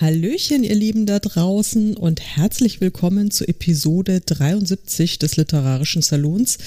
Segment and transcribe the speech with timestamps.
[0.00, 6.58] Hallöchen, ihr Lieben da draußen und herzlich willkommen zu Episode 73 des Literarischen Salons.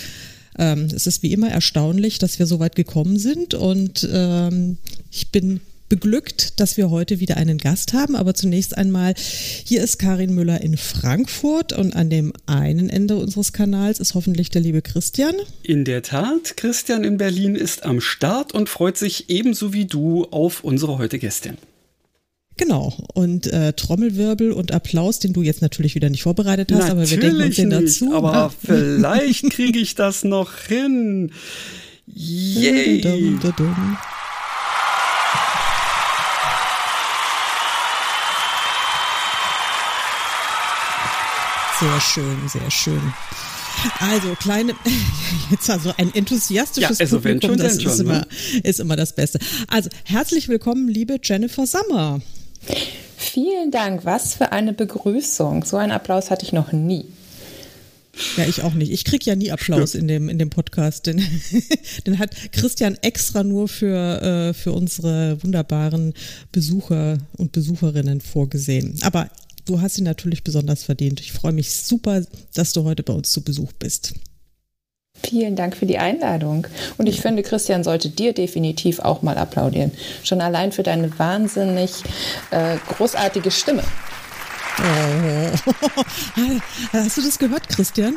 [0.60, 4.80] Ähm, es ist wie immer erstaunlich, dass wir so weit gekommen sind und ähm,
[5.12, 8.18] ich bin beglückt, dass wir heute wieder einen Gast haben.
[8.18, 13.54] Aber zunächst einmal, hier ist Karin Müller in Frankfurt und an dem einen Ende unseres
[13.54, 15.36] Kanals ist hoffentlich der liebe Christian.
[15.64, 20.26] In der Tat, Christian in Berlin ist am Start und freut sich ebenso wie du
[20.26, 21.58] auf unsere heutige Gästin.
[22.58, 22.94] Genau.
[23.14, 27.10] Und äh, Trommelwirbel und Applaus, den du jetzt natürlich wieder nicht vorbereitet hast, natürlich aber
[27.10, 28.06] wir denken uns den dazu.
[28.06, 28.52] Nicht, aber ah.
[28.64, 31.32] vielleicht kriege ich das noch hin.
[32.06, 33.02] Yay!
[33.02, 33.98] Dum, dum, dum,
[41.82, 43.02] sehr schön, sehr schön.
[44.00, 44.76] Also kleine,
[45.52, 48.28] jetzt also ein enthusiastisches ja, also Publikum, das ist, schon, immer, ne?
[48.64, 49.40] ist immer das Beste.
[49.68, 52.22] Also herzlich willkommen, liebe Jennifer Sommer.
[53.18, 54.06] Vielen Dank.
[54.06, 55.64] Was für eine Begrüßung.
[55.64, 57.06] So einen Applaus hatte ich noch nie.
[58.38, 58.92] Ja, ich auch nicht.
[58.92, 61.08] Ich kriege ja nie Applaus in dem, in dem Podcast.
[61.08, 61.26] Den,
[62.06, 66.14] den hat Christian extra nur für, äh, für unsere wunderbaren
[66.52, 69.00] Besucher und Besucherinnen vorgesehen.
[69.02, 69.30] Aber
[69.66, 71.22] du hast ihn natürlich besonders verdient.
[71.22, 74.14] Ich freue mich super, dass du heute bei uns zu Besuch bist.
[75.24, 76.68] Vielen Dank für die Einladung.
[76.98, 79.92] Und ich finde, Christian sollte dir definitiv auch mal applaudieren.
[80.24, 82.04] Schon allein für deine wahnsinnig
[82.52, 83.84] äh, großartige Stimme.
[84.80, 85.74] Oh.
[86.94, 88.16] Hast du das gehört, Christian?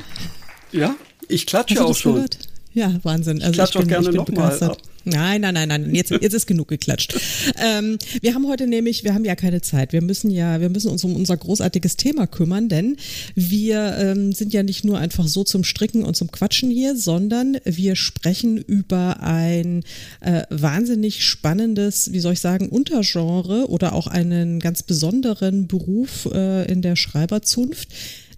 [0.73, 0.95] Ja,
[1.29, 2.15] ich klatsche auch schon.
[2.15, 2.39] Gehört?
[2.73, 3.39] Ja, Wahnsinn.
[3.43, 4.77] Also ich klatsche auch gerne nochmal.
[5.05, 5.95] Nein, nein, nein, nein.
[5.95, 7.15] Jetzt, jetzt ist genug geklatscht.
[7.63, 9.93] Ähm, wir haben heute nämlich, wir haben ja keine Zeit.
[9.93, 12.97] Wir müssen ja, wir müssen uns um unser großartiges Thema kümmern, denn
[13.35, 17.59] wir ähm, sind ja nicht nur einfach so zum Stricken und zum Quatschen hier, sondern
[17.65, 19.85] wir sprechen über ein
[20.21, 26.71] äh, wahnsinnig spannendes, wie soll ich sagen, Untergenre oder auch einen ganz besonderen Beruf äh,
[26.71, 27.89] in der Schreiberzunft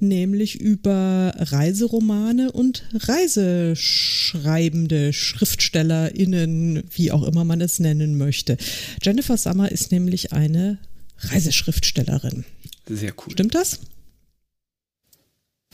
[0.03, 8.57] nämlich über Reiseromane und Reiseschreibende, SchriftstellerInnen, wie auch immer man es nennen möchte.
[9.03, 10.79] Jennifer Summer ist nämlich eine
[11.19, 12.45] Reiseschriftstellerin.
[12.89, 13.33] Sehr cool.
[13.33, 13.81] Stimmt das?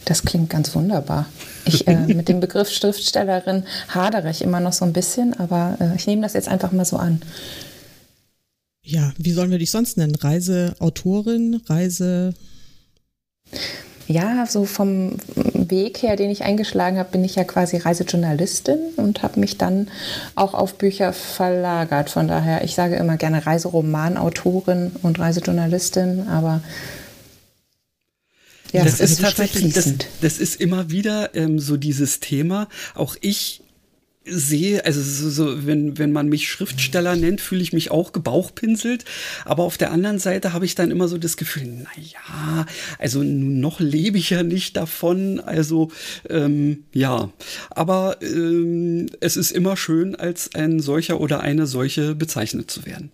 [0.05, 1.27] Das klingt ganz wunderbar.
[1.65, 5.97] Ich, äh, mit dem Begriff Schriftstellerin hadere ich immer noch so ein bisschen, aber äh,
[5.97, 7.23] ich nehme das jetzt einfach mal so an.
[8.85, 10.17] Ja, wie sollen wir dich sonst nennen?
[10.17, 12.35] Reiseautorin, Reise
[14.09, 19.23] ja, so vom Weg her, den ich eingeschlagen habe, bin ich ja quasi Reisejournalistin und
[19.23, 19.89] habe mich dann
[20.35, 22.11] auch auf Bücher verlagert.
[22.11, 26.63] Von daher, ich sage immer gerne Reiseromanautorin und Reisejournalistin, aber
[28.73, 32.69] ja, das, das ist tatsächlich, das, das, ist immer wieder ähm, so dieses Thema.
[32.95, 33.63] Auch ich
[34.25, 39.05] sehe, also so, so, wenn, wenn man mich Schriftsteller nennt, fühle ich mich auch gebauchpinselt.
[39.45, 42.67] Aber auf der anderen Seite habe ich dann immer so das Gefühl, na ja,
[42.99, 45.41] also noch lebe ich ja nicht davon.
[45.41, 45.91] Also
[46.29, 47.31] ähm, ja,
[47.71, 53.11] aber ähm, es ist immer schön, als ein solcher oder eine solche bezeichnet zu werden.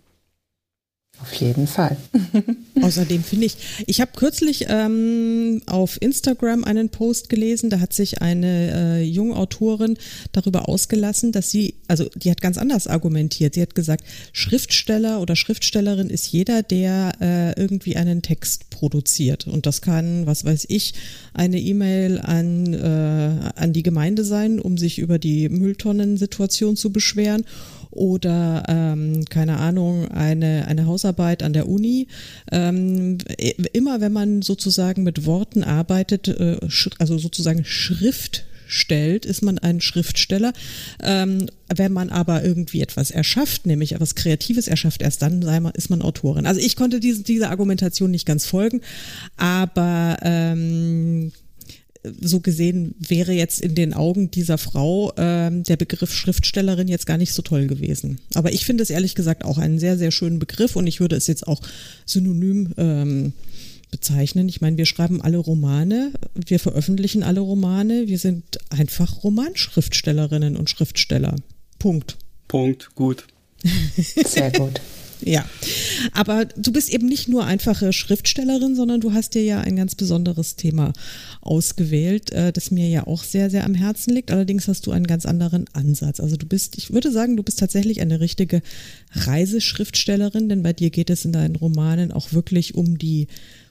[1.21, 1.97] Auf jeden Fall.
[2.81, 3.57] Außerdem finde ich,
[3.87, 9.35] ich habe kürzlich ähm, auf Instagram einen Post gelesen, da hat sich eine äh, junge
[9.35, 9.97] Autorin
[10.31, 13.55] darüber ausgelassen, dass sie, also die hat ganz anders argumentiert.
[13.55, 19.45] Sie hat gesagt, Schriftsteller oder Schriftstellerin ist jeder, der äh, irgendwie einen Text produziert.
[19.45, 20.93] Und das kann, was weiß ich,
[21.33, 27.43] eine E-Mail an, äh, an die Gemeinde sein, um sich über die Mülltonnensituation zu beschweren
[27.91, 32.07] oder ähm, keine Ahnung, eine, eine Hausarbeit an der Uni.
[32.51, 33.17] Ähm,
[33.73, 36.57] immer wenn man sozusagen mit Worten arbeitet, äh,
[36.99, 40.53] also sozusagen Schrift stellt, ist man ein Schriftsteller.
[41.01, 45.89] Ähm, wenn man aber irgendwie etwas erschafft, nämlich etwas Kreatives erschafft, erst dann man, ist
[45.89, 46.45] man Autorin.
[46.45, 48.81] Also ich konnte diese, diese Argumentation nicht ganz folgen,
[49.37, 51.31] aber ähm,
[52.03, 57.17] so gesehen wäre jetzt in den Augen dieser Frau ähm, der Begriff Schriftstellerin jetzt gar
[57.17, 58.19] nicht so toll gewesen.
[58.35, 61.15] Aber ich finde es ehrlich gesagt auch einen sehr, sehr schönen Begriff und ich würde
[61.15, 61.61] es jetzt auch
[62.05, 63.33] synonym ähm,
[63.91, 64.47] bezeichnen.
[64.47, 70.69] Ich meine, wir schreiben alle Romane, wir veröffentlichen alle Romane, wir sind einfach Romanschriftstellerinnen und
[70.69, 71.35] Schriftsteller.
[71.79, 72.17] Punkt.
[72.47, 73.25] Punkt, gut.
[74.25, 74.79] Sehr gut.
[75.21, 75.45] Ja,
[76.13, 79.95] aber du bist eben nicht nur einfache Schriftstellerin, sondern du hast dir ja ein ganz
[79.95, 80.93] besonderes Thema
[81.41, 84.31] ausgewählt, äh, das mir ja auch sehr, sehr am Herzen liegt.
[84.31, 86.21] Allerdings hast du einen ganz anderen Ansatz.
[86.21, 88.61] Also du bist, ich würde sagen, du bist tatsächlich eine richtige
[89.11, 93.27] Reiseschriftstellerin, denn bei dir geht es in deinen Romanen auch wirklich um die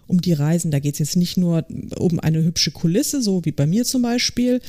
[0.08, 0.70] um die Reisen.
[0.70, 1.64] Da geht es jetzt nicht nur
[1.96, 4.60] um eine hübsche Kulisse, so wie bei mir zum Beispiel,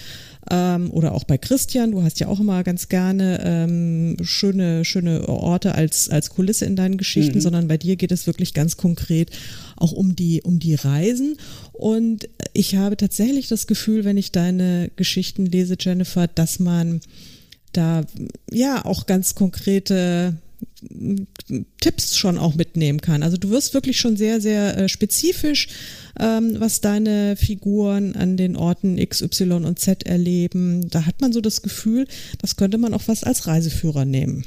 [0.52, 1.92] ähm, oder auch bei Christian.
[1.92, 6.76] Du hast ja auch immer ganz gerne ähm, schöne, schöne Orte als, als Kulisse in
[6.76, 7.42] deinen Geschichten, mhm.
[7.42, 9.32] sondern bei dir geht es wirklich ganz konkret
[9.78, 11.38] auch um die, um die Reisen.
[11.72, 17.02] Und ich habe tatsächlich das Gefühl, wenn ich deine Geschichten lese, Jennifer, dass man
[17.72, 18.04] da
[18.52, 20.36] ja auch ganz konkrete
[21.80, 23.24] Tipps schon auch mitnehmen kann.
[23.24, 25.68] Also du wirst wirklich schon sehr, sehr äh, spezifisch,
[26.20, 30.90] ähm, was deine Figuren an den Orten X, Y und Z erleben.
[30.90, 32.08] Da hat man so das Gefühl,
[32.42, 34.46] das könnte man auch was als Reiseführer nehmen.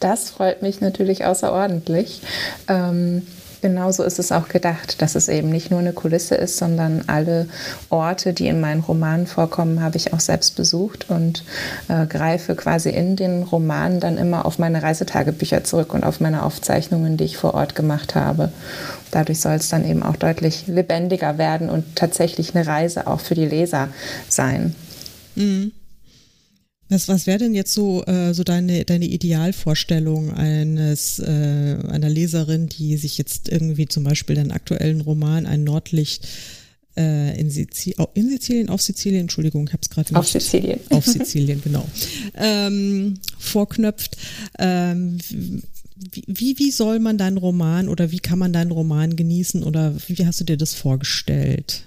[0.00, 2.20] Das freut mich natürlich außerordentlich.
[2.68, 3.22] Ähm
[3.62, 7.46] Genauso ist es auch gedacht, dass es eben nicht nur eine Kulisse ist, sondern alle
[7.90, 11.44] Orte, die in meinen Romanen vorkommen, habe ich auch selbst besucht und
[11.88, 16.42] äh, greife quasi in den Romanen dann immer auf meine Reisetagebücher zurück und auf meine
[16.42, 18.50] Aufzeichnungen, die ich vor Ort gemacht habe.
[19.12, 23.36] Dadurch soll es dann eben auch deutlich lebendiger werden und tatsächlich eine Reise auch für
[23.36, 23.90] die Leser
[24.28, 24.74] sein.
[25.36, 25.70] Mhm.
[26.92, 32.68] Was, was wäre denn jetzt so, äh, so deine, deine Idealvorstellung eines, äh, einer Leserin,
[32.68, 36.28] die sich jetzt irgendwie zum Beispiel den aktuellen Roman Ein Nordlicht
[36.94, 40.80] äh, in, Sizilien, in Sizilien, auf Sizilien, Entschuldigung, ich habe es gerade Auf Sizilien.
[40.90, 41.88] Auf Sizilien, genau.
[42.34, 44.18] Ähm, vorknöpft.
[44.58, 45.16] Ähm,
[46.26, 50.26] wie, wie soll man deinen Roman oder wie kann man deinen Roman genießen oder wie
[50.26, 51.84] hast du dir das vorgestellt?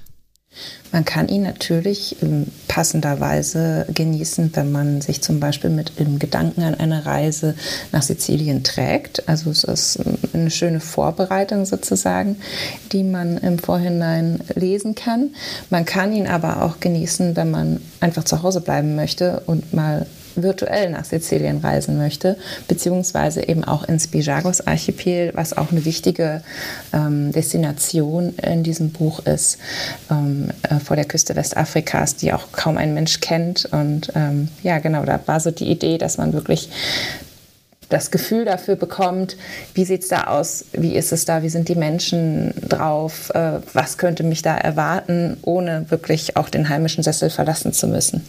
[0.91, 6.19] Man kann ihn natürlich in passender Weise genießen, wenn man sich zum Beispiel mit im
[6.19, 7.55] Gedanken an eine Reise
[7.91, 9.27] nach Sizilien trägt.
[9.27, 9.99] Also es ist
[10.33, 12.37] eine schöne Vorbereitung sozusagen,
[12.91, 15.31] die man im Vorhinein lesen kann.
[15.69, 20.05] Man kann ihn aber auch genießen, wenn man einfach zu Hause bleiben möchte und mal
[20.35, 22.37] virtuell nach Sizilien reisen möchte,
[22.67, 26.41] beziehungsweise eben auch ins Bijagos-Archipel, was auch eine wichtige
[26.93, 29.57] ähm, Destination in diesem Buch ist,
[30.11, 33.65] ähm, äh, vor der Küste Westafrikas, die auch kaum ein Mensch kennt.
[33.71, 36.69] Und ähm, ja, genau, da war so die Idee, dass man wirklich
[37.89, 39.37] das Gefühl dafür bekommt,
[39.73, 43.59] wie sieht es da aus, wie ist es da, wie sind die Menschen drauf, äh,
[43.73, 48.25] was könnte mich da erwarten, ohne wirklich auch den heimischen Sessel verlassen zu müssen.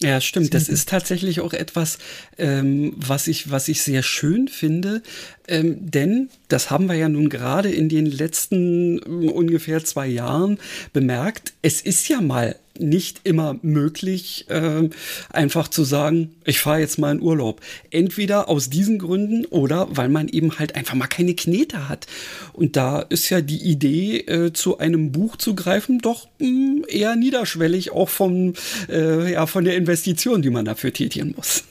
[0.00, 0.52] Ja, stimmt.
[0.52, 1.98] Das ist tatsächlich auch etwas,
[2.36, 5.02] ähm, was ich, was ich sehr schön finde.
[5.48, 10.58] Ähm, denn, das haben wir ja nun gerade in den letzten äh, ungefähr zwei Jahren
[10.92, 14.88] bemerkt, es ist ja mal nicht immer möglich, äh,
[15.30, 17.60] einfach zu sagen, ich fahre jetzt mal in Urlaub.
[17.90, 22.06] Entweder aus diesen Gründen oder weil man eben halt einfach mal keine Knete hat.
[22.52, 26.84] Und da ist ja die Idee, äh, zu einem Buch zu greifen, doch mh, hm,
[26.88, 28.54] eher niederschwellig, auch vom,
[28.88, 31.64] äh, ja, von der Investition, die man dafür tätigen muss.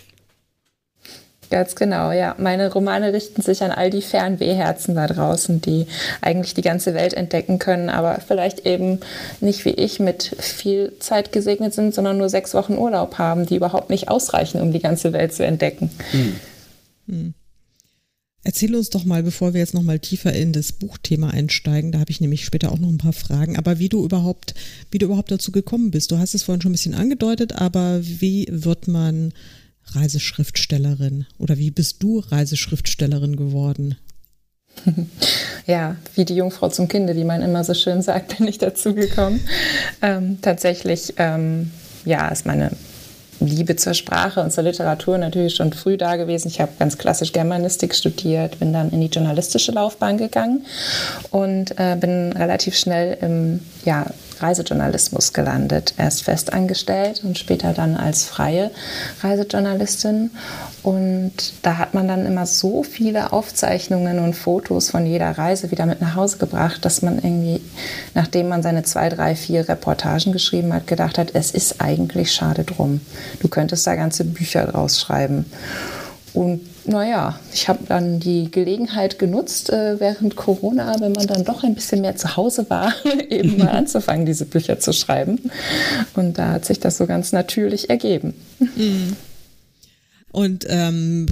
[1.50, 2.36] Ganz genau, ja.
[2.38, 5.86] Meine Romane richten sich an all die Fernwehherzen da draußen, die
[6.22, 9.00] eigentlich die ganze Welt entdecken können, aber vielleicht eben
[9.42, 13.56] nicht wie ich mit viel Zeit gesegnet sind, sondern nur sechs Wochen Urlaub haben, die
[13.56, 15.92] überhaupt nicht ausreichen, um die ganze Welt zu entdecken.
[16.12, 16.36] Hm.
[17.08, 17.34] Hm.
[18.44, 22.00] Erzähl uns doch mal, bevor wir jetzt noch mal tiefer in das Buchthema einsteigen, da
[22.00, 24.54] habe ich nämlich später auch noch ein paar Fragen, aber wie du überhaupt,
[24.92, 26.12] wie du überhaupt dazu gekommen bist.
[26.12, 29.34] Du hast es vorhin schon ein bisschen angedeutet, aber wie wird man
[29.94, 33.98] Reiseschriftstellerin oder wie bist du Reiseschriftstellerin geworden?
[35.68, 38.94] Ja, wie die Jungfrau zum Kinde, wie man immer so schön sagt, bin ich dazu
[38.94, 39.40] gekommen.
[40.04, 41.72] Ähm, tatsächlich, ähm,
[42.06, 42.70] ja, ist meine
[43.40, 46.48] Liebe zur Sprache und zur Literatur natürlich schon früh da gewesen.
[46.48, 50.66] Ich habe ganz klassisch Germanistik studiert, bin dann in die journalistische Laufbahn gegangen
[51.32, 54.06] und äh, bin relativ schnell im ja,
[54.42, 55.94] Reisejournalismus gelandet.
[55.98, 58.72] Erst festangestellt und später dann als freie
[59.22, 60.32] Reisejournalistin.
[60.84, 65.86] Und da hat man dann immer so viele Aufzeichnungen und Fotos von jeder Reise wieder
[65.86, 67.62] mit nach Hause gebracht, dass man irgendwie,
[68.14, 72.64] nachdem man seine zwei, drei, vier Reportagen geschrieben hat, gedacht hat, es ist eigentlich schade
[72.64, 73.02] drum.
[73.40, 75.46] Du könntest da ganze Bücher draus schreiben.
[76.34, 81.64] Und naja, ich habe dann die Gelegenheit genutzt, äh, während Corona, wenn man dann doch
[81.64, 82.94] ein bisschen mehr zu Hause war,
[83.30, 85.52] eben mal anzufangen, diese Bücher zu schreiben.
[86.16, 88.34] Und da hat sich das so ganz natürlich ergeben.
[88.60, 89.16] Mhm.
[90.36, 91.28] Und ähm,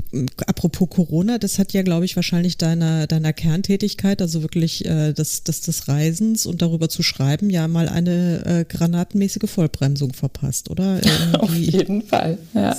[0.48, 5.44] apropos Corona, das hat ja, glaube ich, wahrscheinlich deiner, deiner Kerntätigkeit, also wirklich äh, des,
[5.44, 11.02] des, des Reisens und darüber zu schreiben, ja mal eine äh, granatenmäßige Vollbremsung verpasst, oder?
[11.34, 11.38] Irgendwie.
[11.38, 12.78] Auf jeden Fall, ja.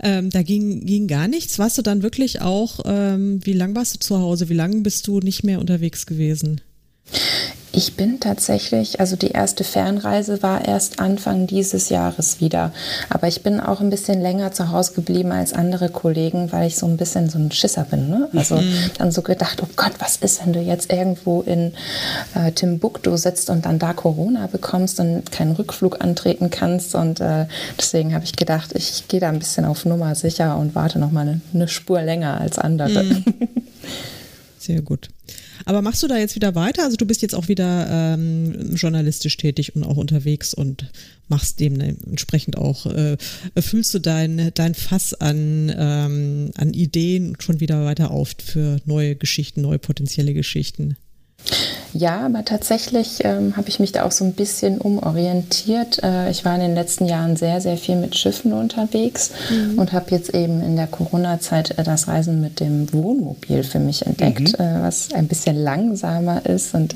[0.00, 1.58] Ähm, da ging, ging gar nichts.
[1.58, 4.48] Warst du dann wirklich auch, ähm, wie lang warst du zu Hause?
[4.48, 6.60] Wie lange bist du nicht mehr unterwegs gewesen?
[7.70, 12.72] Ich bin tatsächlich, also die erste Fernreise war erst Anfang dieses Jahres wieder.
[13.10, 16.76] Aber ich bin auch ein bisschen länger zu Hause geblieben als andere Kollegen, weil ich
[16.76, 18.08] so ein bisschen so ein Schisser bin.
[18.08, 18.28] Ne?
[18.34, 18.90] Also mhm.
[18.96, 21.74] dann so gedacht, oh Gott, was ist, wenn du jetzt irgendwo in
[22.34, 26.94] äh, Timbuktu sitzt und dann da Corona bekommst und keinen Rückflug antreten kannst.
[26.94, 27.46] Und äh,
[27.78, 31.10] deswegen habe ich gedacht, ich gehe da ein bisschen auf Nummer sicher und warte noch
[31.10, 33.04] mal eine, eine Spur länger als andere.
[33.04, 33.24] Mhm.
[34.58, 35.08] Sehr gut.
[35.68, 36.84] Aber machst du da jetzt wieder weiter?
[36.84, 40.90] Also du bist jetzt auch wieder ähm, journalistisch tätig und auch unterwegs und
[41.28, 43.18] machst dementsprechend auch, äh,
[43.54, 49.14] erfüllst du dein, dein Fass an, ähm, an Ideen schon wieder weiter auf für neue
[49.14, 50.96] Geschichten, neue potenzielle Geschichten?
[51.92, 56.02] Ja, aber tatsächlich ähm, habe ich mich da auch so ein bisschen umorientiert.
[56.02, 59.78] Äh, ich war in den letzten Jahren sehr, sehr viel mit Schiffen unterwegs mhm.
[59.78, 64.04] und habe jetzt eben in der Corona-Zeit äh, das Reisen mit dem Wohnmobil für mich
[64.06, 64.64] entdeckt, mhm.
[64.64, 66.94] äh, was ein bisschen langsamer ist und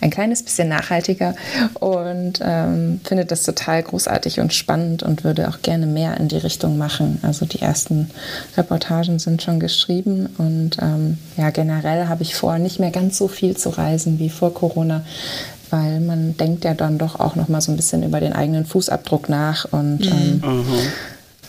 [0.00, 1.34] ein kleines bisschen nachhaltiger
[1.74, 6.36] und ähm, finde das total großartig und spannend und würde auch gerne mehr in die
[6.36, 7.18] Richtung machen.
[7.22, 8.10] Also die ersten
[8.56, 13.28] Reportagen sind schon geschrieben und ähm, ja, generell habe ich vor, nicht mehr ganz so
[13.28, 15.04] viel zu reisen wie vor Corona,
[15.70, 18.64] weil man denkt ja dann doch auch noch mal so ein bisschen über den eigenen
[18.64, 20.42] Fußabdruck nach und mhm.
[20.42, 20.64] ähm,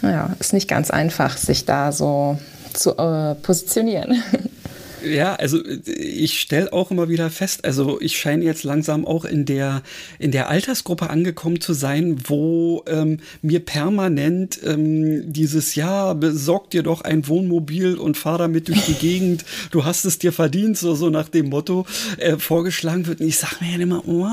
[0.01, 2.37] ja, ist nicht ganz einfach, sich da so
[2.73, 4.21] zu äh, positionieren.
[5.03, 9.45] Ja, also ich stelle auch immer wieder fest, also ich scheine jetzt langsam auch in
[9.45, 9.81] der,
[10.17, 16.83] in der Altersgruppe angekommen zu sein, wo ähm, mir permanent ähm, dieses Jahr besorg dir
[16.83, 20.95] doch ein Wohnmobil und fahr damit durch die Gegend, du hast es dir verdient, so,
[20.95, 21.85] so nach dem Motto
[22.17, 23.21] äh, vorgeschlagen wird.
[23.21, 24.27] Und ich sage mir ja immer, oh,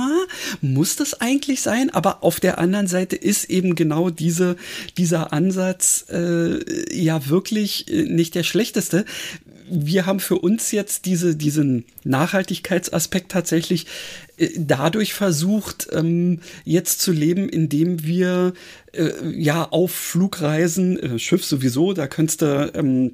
[0.61, 1.91] muss das eigentlich sein?
[1.91, 4.57] Aber auf der anderen Seite ist eben genau diese,
[4.99, 9.05] dieser Ansatz äh, ja wirklich äh, nicht der schlechteste
[9.69, 13.87] wir haben für uns jetzt diese, diesen Nachhaltigkeitsaspekt tatsächlich
[14.37, 18.53] äh, dadurch versucht, ähm, jetzt zu leben, indem wir
[18.93, 23.13] äh, ja auf Flugreisen, äh, Schiff sowieso, da könntest du ähm,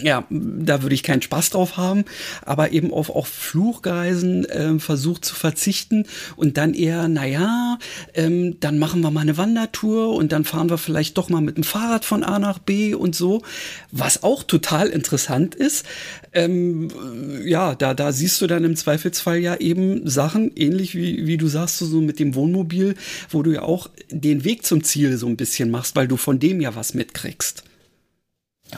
[0.00, 2.04] ja, da würde ich keinen Spaß drauf haben,
[2.46, 6.06] aber eben auf, auf Flugreisen äh, versucht zu verzichten
[6.36, 7.78] und dann eher, naja,
[8.14, 11.58] ähm, dann machen wir mal eine Wandertour und dann fahren wir vielleicht doch mal mit
[11.58, 13.42] dem Fahrrad von A nach B und so,
[13.90, 15.84] was auch total interessant ist.
[16.32, 16.88] Ähm,
[17.44, 21.48] ja, da, da siehst du dann im Zweifelsfall ja eben Sachen, ähnlich wie, wie du
[21.48, 22.94] sagst, so mit dem Wohnmobil,
[23.28, 26.38] wo du ja auch den Weg zum Ziel so ein bisschen machst, weil du von
[26.38, 27.64] dem ja was mitkriegst.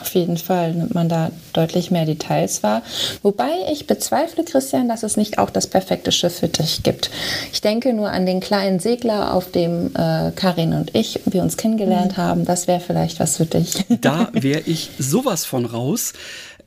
[0.01, 2.81] Auf jeden Fall nimmt man da deutlich mehr Details wahr.
[3.23, 7.09] Wobei ich bezweifle, Christian, dass es nicht auch das perfekte Schiff für dich gibt.
[7.51, 11.57] Ich denke nur an den kleinen Segler, auf dem äh, Karin und ich wir uns
[11.57, 12.21] kennengelernt mhm.
[12.21, 12.45] haben.
[12.45, 13.85] Das wäre vielleicht was für dich.
[14.01, 16.13] Da wäre ich sowas von raus.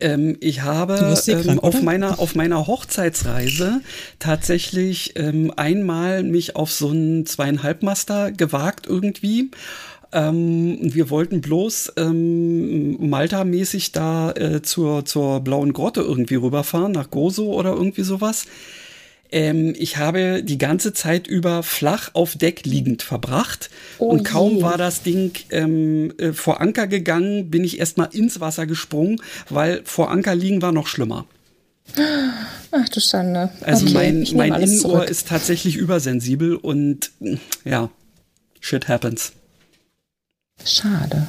[0.01, 3.81] Ähm, ich habe ähm, auf, meiner, auf meiner Hochzeitsreise
[4.19, 9.51] tatsächlich ähm, einmal mich auf so einen zweieinhalbmaster gewagt irgendwie
[10.13, 17.11] ähm, wir wollten bloß ähm, Malta-mäßig da äh, zur, zur Blauen Grotte irgendwie rüberfahren, nach
[17.11, 18.47] Gozo oder irgendwie sowas.
[19.31, 23.71] Ähm, ich habe die ganze Zeit über flach auf Deck liegend verbracht.
[23.99, 24.63] Oh und kaum je.
[24.63, 29.83] war das Ding ähm, äh, vor Anker gegangen, bin ich erstmal ins Wasser gesprungen, weil
[29.85, 31.27] vor Anker liegen war noch schlimmer.
[32.71, 33.51] Ach du Schande.
[33.63, 35.11] Also okay, mein, mein Innenohr zurück.
[35.11, 37.13] ist tatsächlich übersensibel und
[37.65, 37.91] ja,
[38.61, 39.33] shit happens.
[40.65, 41.27] Schade.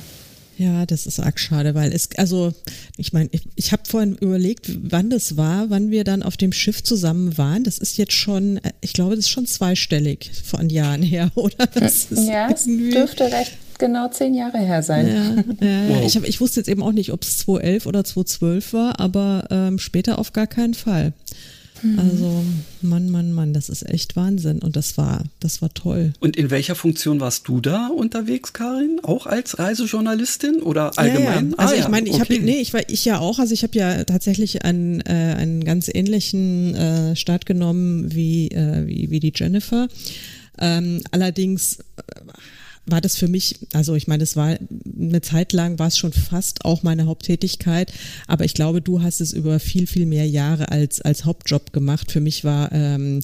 [0.60, 2.54] Ja, das ist arg schade, weil es, also
[2.98, 6.52] ich meine, ich, ich habe vorhin überlegt, wann das war, wann wir dann auf dem
[6.52, 7.64] Schiff zusammen waren.
[7.64, 11.66] Das ist jetzt schon, ich glaube, das ist schon zweistellig von Jahren her, oder?
[11.66, 15.08] Das ist ja, es dürfte recht genau zehn Jahre her sein.
[15.62, 16.04] Ja, ja, wow.
[16.06, 19.48] ich, hab, ich wusste jetzt eben auch nicht, ob es 2011 oder 2012 war, aber
[19.52, 21.14] ähm, später auf gar keinen Fall.
[21.82, 22.00] Mhm.
[22.00, 22.44] Also,
[22.82, 24.60] Mann, Mann, Mann, das ist echt Wahnsinn.
[24.60, 26.14] Und das war, das war toll.
[26.20, 29.00] Und in welcher Funktion warst du da unterwegs, Karin?
[29.04, 31.46] Auch als Reisejournalistin oder allgemein?
[31.46, 31.58] Ja, ja.
[31.58, 32.36] Also ah, ich meine, ich okay.
[32.36, 33.40] habe, nee, ich war ich ja auch.
[33.40, 38.86] Also ich habe ja tatsächlich einen, äh, einen ganz ähnlichen äh, Start genommen wie, äh,
[38.88, 39.88] wie, wie die Jennifer.
[40.60, 41.80] Ähm, allerdings
[42.92, 44.58] war das für mich, also ich meine, es war
[45.00, 47.92] eine Zeit lang, war es schon fast auch meine Haupttätigkeit,
[48.28, 52.12] aber ich glaube, du hast es über viel, viel mehr Jahre als, als Hauptjob gemacht.
[52.12, 53.22] Für mich war ähm,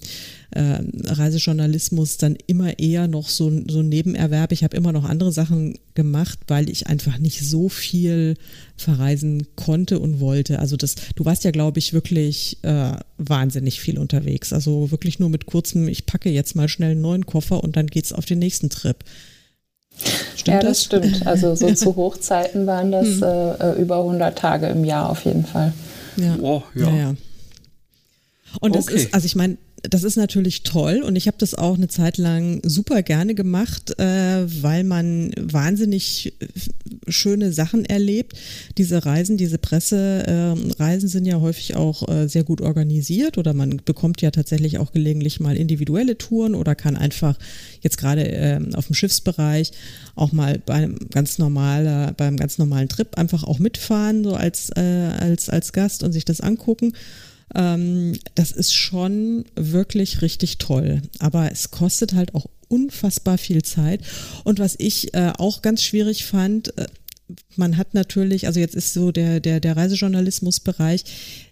[0.51, 4.51] äh, Reisejournalismus dann immer eher noch so, so ein Nebenerwerb.
[4.51, 8.36] Ich habe immer noch andere Sachen gemacht, weil ich einfach nicht so viel
[8.77, 10.60] verreisen konnte und wollte.
[10.60, 14.53] Also das, du warst ja, glaube ich, wirklich äh, wahnsinnig viel unterwegs.
[14.53, 17.88] Also wirklich nur mit kurzem, ich packe jetzt mal schnell einen neuen Koffer und dann
[17.88, 19.03] geht's auf den nächsten Trip.
[20.35, 20.83] Stimmt ja, das, das?
[20.83, 21.27] stimmt.
[21.27, 23.23] Also so zu Hochzeiten waren das hm.
[23.23, 25.73] äh, äh über 100 Tage im Jahr auf jeden Fall.
[26.17, 26.35] Ja.
[26.41, 26.89] Oh, ja.
[26.89, 27.15] ja, ja.
[28.61, 28.95] Und das okay.
[28.95, 29.57] ist, also ich meine,
[29.89, 34.00] das ist natürlich toll und ich habe das auch eine Zeit lang super gerne gemacht,
[34.00, 36.48] äh, weil man wahnsinnig äh,
[37.08, 38.34] schöne Sachen erlebt.
[38.77, 43.82] Diese Reisen, diese Pressereisen äh, sind ja häufig auch äh, sehr gut organisiert oder man
[43.84, 47.38] bekommt ja tatsächlich auch gelegentlich mal individuelle Touren oder kann einfach
[47.82, 49.72] jetzt gerade ähm, auf dem Schiffsbereich
[50.15, 54.82] auch mal bei ganz normaler, beim ganz normalen Trip einfach auch mitfahren, so als, äh,
[54.82, 56.94] als, als Gast und sich das angucken.
[57.53, 61.01] Ähm, das ist schon wirklich richtig toll.
[61.19, 64.01] Aber es kostet halt auch unfassbar viel Zeit.
[64.43, 66.87] Und was ich äh, auch ganz schwierig fand, äh,
[67.55, 71.03] man hat natürlich, also jetzt ist so der, der, der Reisejournalismusbereich,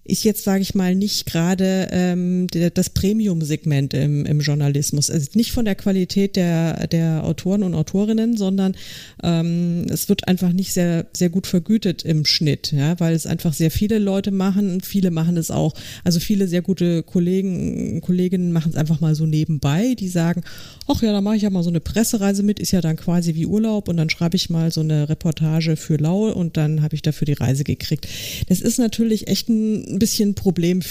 [0.05, 5.10] ist jetzt, sage ich mal, nicht gerade ähm, das Premium-Segment im, im Journalismus.
[5.10, 8.75] Also nicht von der Qualität der, der Autoren und Autorinnen, sondern
[9.24, 13.53] ähm, es wird einfach nicht sehr, sehr gut vergütet im Schnitt, ja, weil es einfach
[13.53, 15.74] sehr viele Leute machen und viele machen es auch.
[16.03, 20.43] Also viele sehr gute Kollegen, Kolleginnen machen es einfach mal so nebenbei, die sagen,
[20.88, 23.36] ach ja, da mache ich ja mal so eine Pressereise mit, ist ja dann quasi
[23.36, 26.95] wie Urlaub und dann schreibe ich mal so eine Reportage für Lau und dann habe
[26.95, 28.07] ich dafür die Reise gekriegt.
[28.50, 30.81] Das ist natürlich echt ein ein bisschen ein Problem,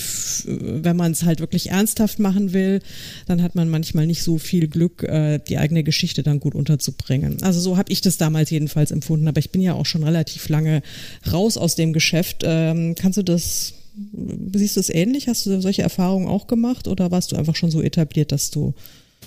[0.44, 2.80] wenn man es halt wirklich ernsthaft machen will,
[3.26, 7.42] dann hat man manchmal nicht so viel Glück, äh, die eigene Geschichte dann gut unterzubringen.
[7.42, 10.48] Also so habe ich das damals jedenfalls empfunden, aber ich bin ja auch schon relativ
[10.48, 10.82] lange
[11.30, 12.42] raus aus dem Geschäft.
[12.44, 13.74] Ähm, kannst du das,
[14.54, 15.28] siehst du es ähnlich?
[15.28, 18.74] Hast du solche Erfahrungen auch gemacht oder warst du einfach schon so etabliert, dass du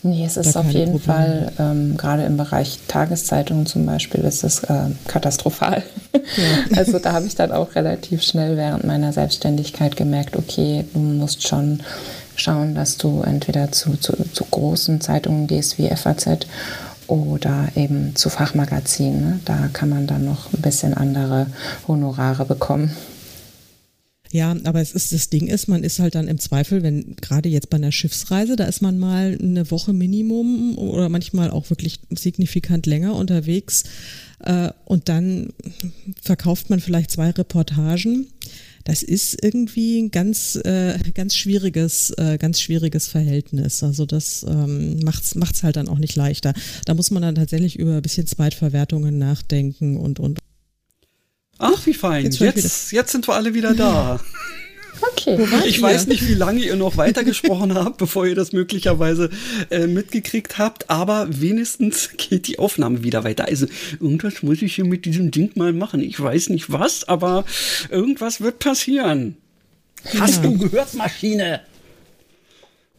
[0.05, 0.99] Nee, es ist auf jeden Probleme.
[0.99, 5.81] Fall, ähm, gerade im Bereich Tageszeitungen zum Beispiel, ist es äh, katastrophal.
[6.13, 6.21] Ja.
[6.77, 11.47] Also da habe ich dann auch relativ schnell während meiner Selbstständigkeit gemerkt, okay, du musst
[11.47, 11.81] schon
[12.35, 16.45] schauen, dass du entweder zu, zu, zu großen Zeitungen gehst wie FAZ
[17.07, 19.21] oder eben zu Fachmagazinen.
[19.21, 19.39] Ne?
[19.45, 21.47] Da kann man dann noch ein bisschen andere
[21.87, 22.95] Honorare bekommen.
[24.35, 27.47] Ja, aber es ist das Ding ist, man ist halt dann im Zweifel, wenn gerade
[27.47, 32.01] jetzt bei einer Schiffsreise, da ist man mal eine Woche Minimum oder manchmal auch wirklich
[32.09, 33.85] signifikant länger unterwegs
[34.39, 35.53] äh, und dann
[36.21, 38.27] verkauft man vielleicht zwei Reportagen.
[38.83, 43.83] Das ist irgendwie ein ganz, äh, ganz schwieriges, äh, ganz schwieriges Verhältnis.
[43.83, 46.53] Also das ähm, macht's, macht's halt dann auch nicht leichter.
[46.83, 50.39] Da muss man dann tatsächlich über ein bisschen Zweitverwertungen nachdenken und und
[51.57, 52.25] Ach, wie fein.
[52.25, 54.19] Jetzt, jetzt, jetzt sind wir alle wieder da.
[55.11, 55.37] Okay.
[55.65, 59.29] Ich weiß nicht, wie lange ihr noch weitergesprochen habt, bevor ihr das möglicherweise
[59.69, 63.45] äh, mitgekriegt habt, aber wenigstens geht die Aufnahme wieder weiter.
[63.45, 63.67] Also
[63.99, 66.01] irgendwas muss ich hier mit diesem Ding mal machen.
[66.01, 67.45] Ich weiß nicht was, aber
[67.89, 69.35] irgendwas wird passieren.
[70.13, 70.21] Ja.
[70.21, 71.61] Hast du gehört, Maschine?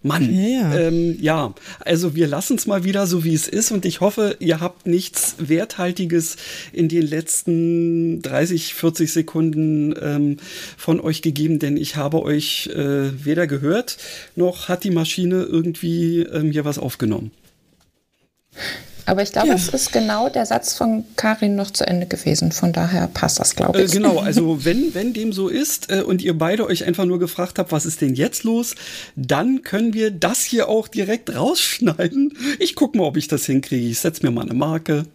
[0.07, 0.33] Mann.
[0.33, 0.79] Ja, ja.
[0.79, 4.37] Ähm, ja, also wir lassen es mal wieder so, wie es ist und ich hoffe,
[4.39, 6.37] ihr habt nichts Werthaltiges
[6.73, 10.37] in den letzten 30, 40 Sekunden ähm,
[10.77, 13.99] von euch gegeben, denn ich habe euch äh, weder gehört,
[14.35, 17.31] noch hat die Maschine irgendwie ähm, hier was aufgenommen.
[19.07, 19.55] Aber ich glaube, ja.
[19.55, 22.51] es ist genau der Satz von Karin noch zu Ende gewesen.
[22.51, 23.93] Von daher passt das, glaube ich.
[23.93, 27.21] Äh, genau, also wenn, wenn dem so ist äh, und ihr beide euch einfach nur
[27.21, 28.75] gefragt habt, was ist denn jetzt los,
[29.15, 32.37] dann können wir das hier auch direkt rausschneiden.
[32.59, 33.87] Ich gucke mal, ob ich das hinkriege.
[33.87, 35.07] Ich setze mir mal eine Marke.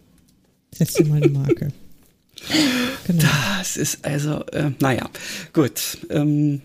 [0.74, 1.68] Setz dir mal eine Marke.
[3.06, 3.24] genau.
[3.58, 5.08] Das ist also, äh, naja,
[5.52, 5.98] gut.
[6.08, 6.62] Ähm,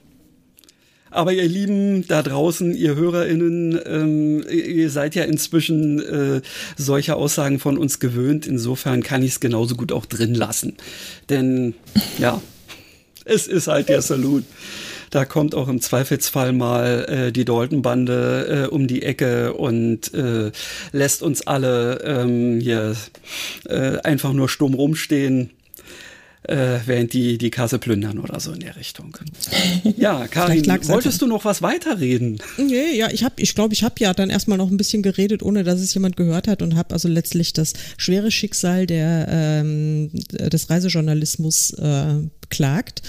[1.12, 6.42] aber ihr Lieben da draußen, ihr HörerInnen, ähm, ihr seid ja inzwischen äh,
[6.76, 8.48] solche Aussagen von uns gewöhnt.
[8.48, 10.78] Insofern kann ich es genauso gut auch drin lassen.
[11.30, 11.74] Denn
[12.18, 12.42] ja,
[13.26, 14.46] es ist halt der Saloon.
[15.10, 20.52] Da kommt auch im Zweifelsfall mal äh, die Dalton-Bande äh, um die Ecke und äh,
[20.92, 22.96] lässt uns alle ähm, hier
[23.66, 25.52] äh, einfach nur stumm rumstehen
[26.44, 29.18] äh, während die die Kasse plündern oder so in der Richtung.
[29.98, 32.40] Ja, Karin, wolltest du noch was weiterreden?
[32.58, 35.42] Nee, ja, ich habe, ich glaube, ich habe ja dann erstmal noch ein bisschen geredet,
[35.42, 40.10] ohne dass es jemand gehört hat und habe also letztlich das schwere Schicksal der ähm,
[40.14, 43.02] des Reisejournalismus äh, beklagt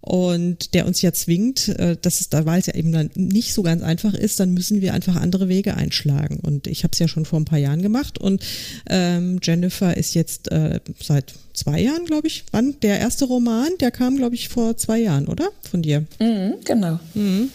[0.00, 3.52] und der uns ja zwingt, äh, dass es da, weil es ja eben dann nicht
[3.52, 6.40] so ganz einfach ist, dann müssen wir einfach andere Wege einschlagen.
[6.40, 8.42] Und ich habe es ja schon vor ein paar Jahren gemacht und
[8.88, 13.90] ähm, Jennifer ist jetzt äh, seit zwei Jahren, glaube ich, wann der erste Roman, der
[13.90, 15.50] kam, glaube ich, vor zwei Jahren, oder?
[15.70, 16.04] Von dir.
[16.18, 16.98] Mhm, genau.
[17.14, 17.50] Mhm.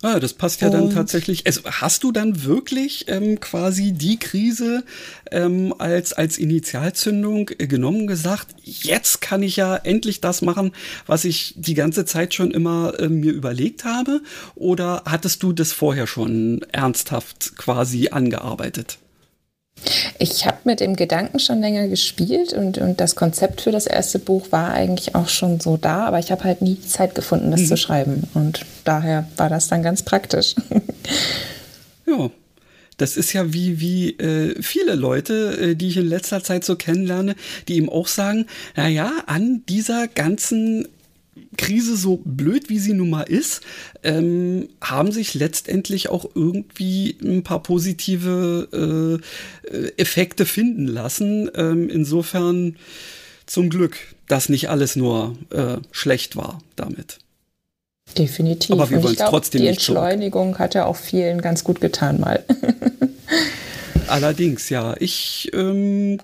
[0.00, 1.44] Ah, das passt ja und dann tatsächlich.
[1.46, 4.84] Also hast du dann wirklich ähm, quasi die Krise
[5.32, 10.72] ähm, als, als Initialzündung äh, genommen, gesagt, jetzt kann ich ja endlich das machen,
[11.06, 14.22] was ich die ganze Zeit schon immer äh, mir überlegt habe?
[14.54, 18.98] Oder hattest du das vorher schon ernsthaft quasi angearbeitet?
[20.18, 24.18] Ich habe mit dem Gedanken schon länger gespielt und, und das Konzept für das erste
[24.18, 27.50] Buch war eigentlich auch schon so da, aber ich habe halt nie die Zeit gefunden,
[27.50, 27.66] das mhm.
[27.66, 28.24] zu schreiben.
[28.34, 30.54] Und daher war das dann ganz praktisch.
[32.06, 32.30] ja.
[32.98, 36.74] Das ist ja wie, wie äh, viele Leute, äh, die ich in letzter Zeit so
[36.74, 37.36] kennenlerne,
[37.68, 40.88] die ihm auch sagen, naja, an dieser ganzen
[41.58, 43.60] Krise, so blöd wie sie nun mal ist,
[44.02, 49.20] ähm, haben sich letztendlich auch irgendwie ein paar positive
[49.70, 51.50] äh, Effekte finden lassen.
[51.54, 52.76] Ähm, insofern
[53.44, 57.18] zum Glück, dass nicht alles nur äh, schlecht war damit.
[58.16, 58.70] Definitiv.
[58.72, 60.60] Aber wir wollen es trotzdem die nicht Die Entschleunigung zurück.
[60.60, 62.42] hat ja auch vielen ganz gut getan mal.
[64.06, 64.94] Allerdings, ja.
[65.00, 66.18] Ich ähm,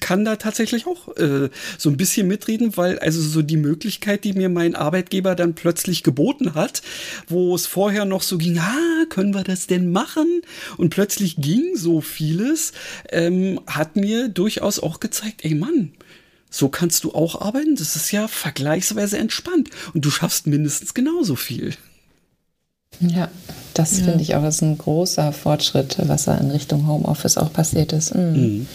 [0.00, 4.32] kann da tatsächlich auch äh, so ein bisschen mitreden, weil also so die Möglichkeit, die
[4.32, 6.82] mir mein Arbeitgeber dann plötzlich geboten hat,
[7.28, 10.42] wo es vorher noch so ging, ah, können wir das denn machen?
[10.76, 12.72] Und plötzlich ging so vieles,
[13.10, 15.92] ähm, hat mir durchaus auch gezeigt, ey Mann,
[16.50, 17.76] so kannst du auch arbeiten.
[17.76, 21.74] Das ist ja vergleichsweise entspannt und du schaffst mindestens genauso viel.
[22.98, 23.28] Ja,
[23.74, 24.04] das ja.
[24.04, 28.14] finde ich auch ist ein großer Fortschritt, was da in Richtung Homeoffice auch passiert ist.
[28.14, 28.32] Mhm.
[28.32, 28.66] Mhm.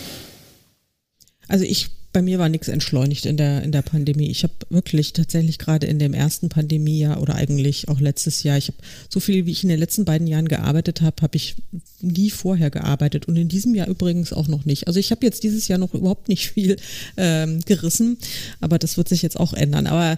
[1.48, 4.30] Also ich bei mir war nichts entschleunigt in der, in der Pandemie.
[4.32, 8.70] Ich habe wirklich tatsächlich gerade in dem ersten Pandemiejahr oder eigentlich auch letztes Jahr, ich
[8.70, 8.78] habe
[9.10, 11.58] so viel, wie ich in den letzten beiden Jahren gearbeitet habe, habe ich
[12.00, 14.88] nie vorher gearbeitet und in diesem Jahr übrigens auch noch nicht.
[14.88, 16.78] Also ich habe jetzt dieses Jahr noch überhaupt nicht viel
[17.18, 18.18] ähm, gerissen,
[18.62, 19.86] aber das wird sich jetzt auch ändern.
[19.86, 20.18] Aber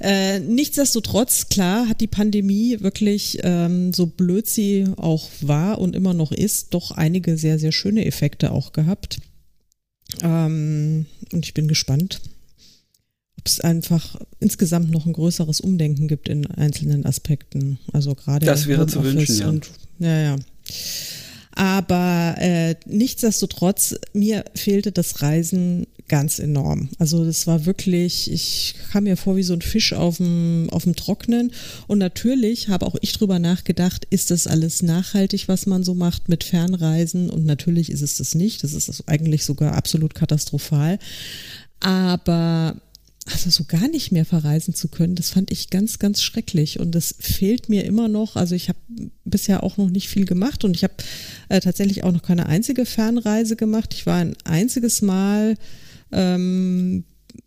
[0.00, 6.12] äh, nichtsdestotrotz, klar, hat die Pandemie wirklich, ähm, so blöd sie auch war und immer
[6.12, 9.20] noch ist, doch einige sehr, sehr schöne Effekte auch gehabt.
[10.22, 12.20] Ähm, und ich bin gespannt,
[13.38, 17.78] ob es einfach insgesamt noch ein größeres Umdenken gibt in einzelnen Aspekten.
[17.92, 19.48] Also gerade das wäre zu wünschen, ja.
[19.48, 20.36] Und, ja, ja.
[21.58, 26.88] Aber äh, nichtsdestotrotz, mir fehlte das Reisen ganz enorm.
[27.00, 31.50] Also das war wirklich, ich kam mir vor wie so ein Fisch auf dem, Trocknen.
[31.88, 36.28] Und natürlich habe auch ich drüber nachgedacht, ist das alles nachhaltig, was man so macht
[36.28, 37.28] mit Fernreisen?
[37.28, 38.62] Und natürlich ist es das nicht.
[38.62, 41.00] Das ist eigentlich sogar absolut katastrophal.
[41.80, 42.76] Aber
[43.30, 46.94] also so gar nicht mehr verreisen zu können, das fand ich ganz, ganz schrecklich und
[46.94, 48.36] das fehlt mir immer noch.
[48.36, 48.78] Also ich habe
[49.24, 50.94] bisher auch noch nicht viel gemacht und ich habe
[51.48, 53.94] äh, tatsächlich auch noch keine einzige Fernreise gemacht.
[53.94, 55.56] Ich war ein einziges Mal,
[56.12, 57.04] ähm,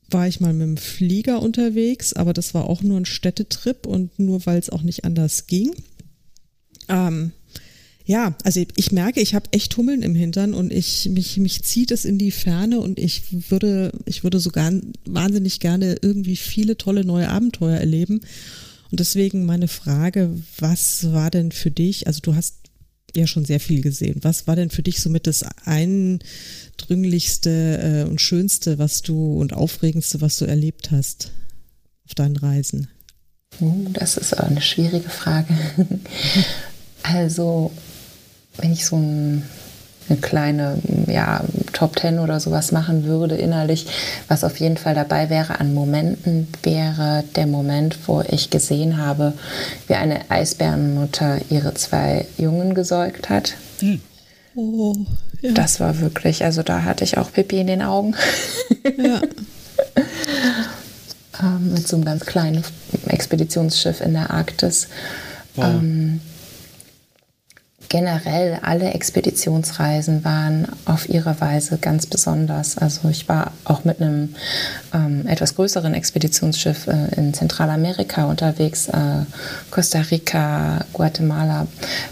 [0.10, 4.20] war ich mal mit dem Flieger unterwegs, aber das war auch nur ein Städtetrip und
[4.20, 5.74] nur weil es auch nicht anders ging.
[6.90, 7.32] Ähm,
[8.12, 11.92] ja, also ich merke, ich habe echt Hummeln im Hintern und ich mich mich zieht
[11.92, 14.70] es in die Ferne und ich würde ich würde sogar
[15.06, 18.20] wahnsinnig gerne irgendwie viele tolle neue Abenteuer erleben.
[18.92, 22.56] Und deswegen meine Frage, was war denn für dich, also du hast
[23.16, 24.20] ja schon sehr viel gesehen.
[24.24, 30.20] Was war denn für dich somit das eindringlichste äh, und schönste, was du und aufregendste,
[30.20, 31.32] was du erlebt hast
[32.06, 32.90] auf deinen Reisen?
[33.62, 35.56] Uh, das ist eine schwierige Frage.
[37.04, 37.72] Also
[38.62, 39.44] wenn ich so ein,
[40.10, 41.44] eine kleine ja,
[41.74, 43.88] Top Ten oder sowas machen würde innerlich,
[44.28, 49.34] was auf jeden Fall dabei wäre an Momenten, wäre der Moment, wo ich gesehen habe,
[49.88, 53.56] wie eine Eisbärenmutter ihre zwei Jungen gesäugt hat.
[53.80, 54.02] Hm.
[54.56, 54.96] Oh,
[55.42, 55.54] ja.
[55.54, 58.16] Das war wirklich, also da hatte ich auch Pipi in den Augen.
[58.98, 59.22] Ja.
[61.42, 62.64] ähm, mit so einem ganz kleinen
[63.08, 64.88] Expeditionsschiff in der Arktis.
[65.56, 65.66] Wow.
[65.66, 66.22] Ähm,
[67.92, 72.78] generell alle Expeditionsreisen waren auf ihre Weise ganz besonders.
[72.78, 74.34] Also ich war auch mit einem
[74.94, 79.26] ähm, etwas größeren Expeditionsschiff äh, in Zentralamerika unterwegs, äh,
[79.72, 81.68] Costa Rica, Guatemala,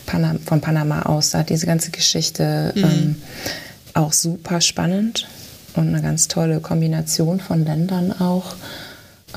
[0.06, 1.30] Panam von Panama aus.
[1.30, 2.84] Da diese ganze Geschichte mhm.
[2.84, 3.16] ähm,
[3.94, 5.30] auch super spannend
[5.76, 8.54] und eine ganz tolle Kombination von Ländern auch.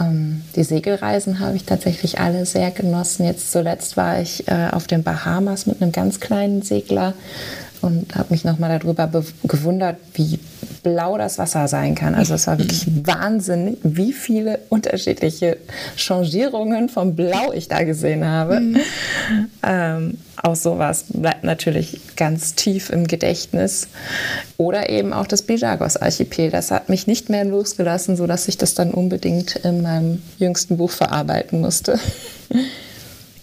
[0.01, 3.25] Ähm, die Segelreisen habe ich tatsächlich alle sehr genossen.
[3.27, 7.15] Jetzt zuletzt war ich äh, auf den Bahamas mit einem ganz kleinen Segler
[7.83, 9.11] und habe mich nochmal darüber
[9.45, 10.39] gewundert, wie
[10.83, 12.15] blau das Wasser sein kann.
[12.15, 15.59] Also es war wirklich Wahnsinn, wie viele unterschiedliche
[15.97, 18.61] Changierungen von Blau ich da gesehen habe.
[18.61, 18.77] Mhm.
[19.63, 23.89] Ähm, auch sowas bleibt natürlich ganz tief im Gedächtnis.
[24.57, 26.51] Oder eben auch das Bijagos-Archipel.
[26.51, 30.91] Das hat mich nicht mehr losgelassen, sodass ich das dann unbedingt in meinem jüngsten Buch
[30.91, 31.99] verarbeiten musste.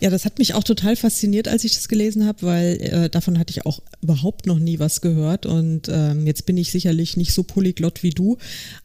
[0.01, 3.37] Ja, das hat mich auch total fasziniert, als ich das gelesen habe, weil äh, davon
[3.37, 5.45] hatte ich auch überhaupt noch nie was gehört.
[5.45, 8.37] Und ähm, jetzt bin ich sicherlich nicht so polyglott wie du.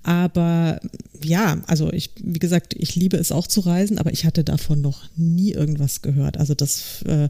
[0.03, 0.81] Aber
[1.23, 4.81] ja, also ich, wie gesagt, ich liebe es auch zu reisen, aber ich hatte davon
[4.81, 6.37] noch nie irgendwas gehört.
[6.37, 7.29] Also das äh,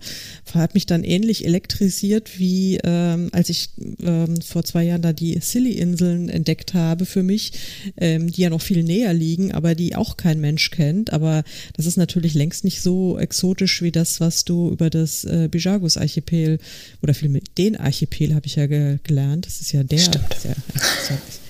[0.55, 3.69] hat mich dann ähnlich elektrisiert, wie ähm, als ich
[4.01, 7.53] ähm, vor zwei Jahren da die Silly-Inseln entdeckt habe für mich,
[7.99, 11.13] ähm, die ja noch viel näher liegen, aber die auch kein Mensch kennt.
[11.13, 11.45] Aber
[11.77, 16.59] das ist natürlich längst nicht so exotisch wie das, was du über das äh, Bijagos-Archipel
[17.03, 19.47] oder vielmehr den Archipel habe ich ja ge gelernt.
[19.47, 19.99] Das ist ja der.
[19.99, 20.37] Stimmt.
[20.45, 20.55] Ja,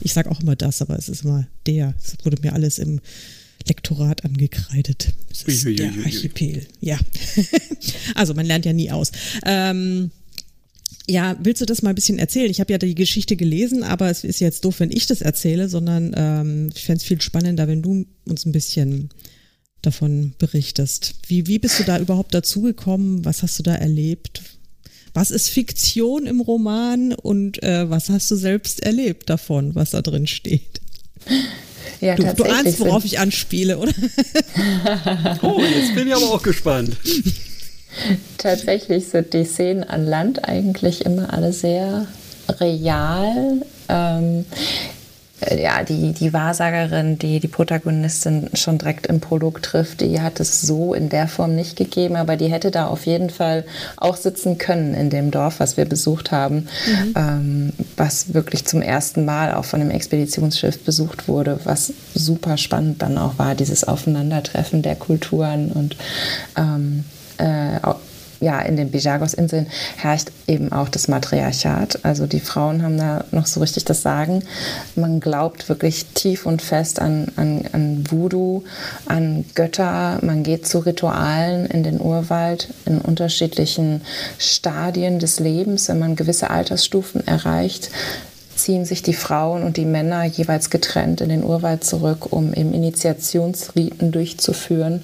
[0.01, 1.95] ich sage auch immer das, aber es ist immer der.
[2.03, 3.01] Es wurde mir alles im
[3.67, 5.13] Lektorat angekreidet.
[5.29, 6.67] Das ist der Archipel.
[6.81, 6.99] Ja.
[8.15, 9.11] also man lernt ja nie aus.
[9.45, 10.11] Ähm,
[11.07, 12.51] ja, willst du das mal ein bisschen erzählen?
[12.51, 15.69] Ich habe ja die Geschichte gelesen, aber es ist jetzt doof, wenn ich das erzähle,
[15.69, 19.11] sondern ähm, ich fände es viel spannender, wenn du uns ein bisschen
[19.87, 21.15] davon berichtest.
[21.27, 23.25] Wie, wie bist du da überhaupt dazugekommen?
[23.25, 24.43] Was hast du da erlebt?
[25.13, 30.03] Was ist Fiktion im Roman und äh, was hast du selbst erlebt davon, was da
[30.03, 30.81] drin steht?
[32.01, 33.93] Ja, du, du ahnst, worauf ich anspiele, oder?
[35.43, 36.97] oh, jetzt bin ich aber auch gespannt.
[38.39, 42.09] Tatsächlich sind die Szenen an Land eigentlich immer alle sehr
[42.61, 43.63] real.
[43.89, 44.45] Ähm, äh,
[45.57, 50.61] ja, die, die Wahrsagerin, die die Protagonistin schon direkt im Prolog trifft, die hat es
[50.61, 53.65] so in der Form nicht gegeben, aber die hätte da auf jeden Fall
[53.97, 57.15] auch sitzen können in dem Dorf, was wir besucht haben, mhm.
[57.17, 63.03] ähm, was wirklich zum ersten Mal auch von dem Expeditionsschiff besucht wurde, was super spannend
[63.03, 65.97] dann auch war, dieses Aufeinandertreffen der Kulturen und
[66.57, 67.05] ähm,
[67.39, 67.79] äh,
[68.41, 69.67] ja, in den Bijagos-Inseln
[69.97, 72.01] herrscht eben auch das Matriarchat.
[72.05, 74.43] Also die Frauen haben da noch so richtig das Sagen.
[74.97, 78.63] Man glaubt wirklich tief und fest an, an, an Voodoo,
[79.07, 80.19] an Götter.
[80.23, 84.03] Man geht zu Ritualen in den Urwald in unterschiedlichen
[84.39, 85.89] Stadien des Lebens.
[85.89, 87.91] Wenn man gewisse Altersstufen erreicht,
[88.57, 92.73] ziehen sich die Frauen und die Männer jeweils getrennt in den Urwald zurück, um eben
[92.73, 95.03] Initiationsriten durchzuführen.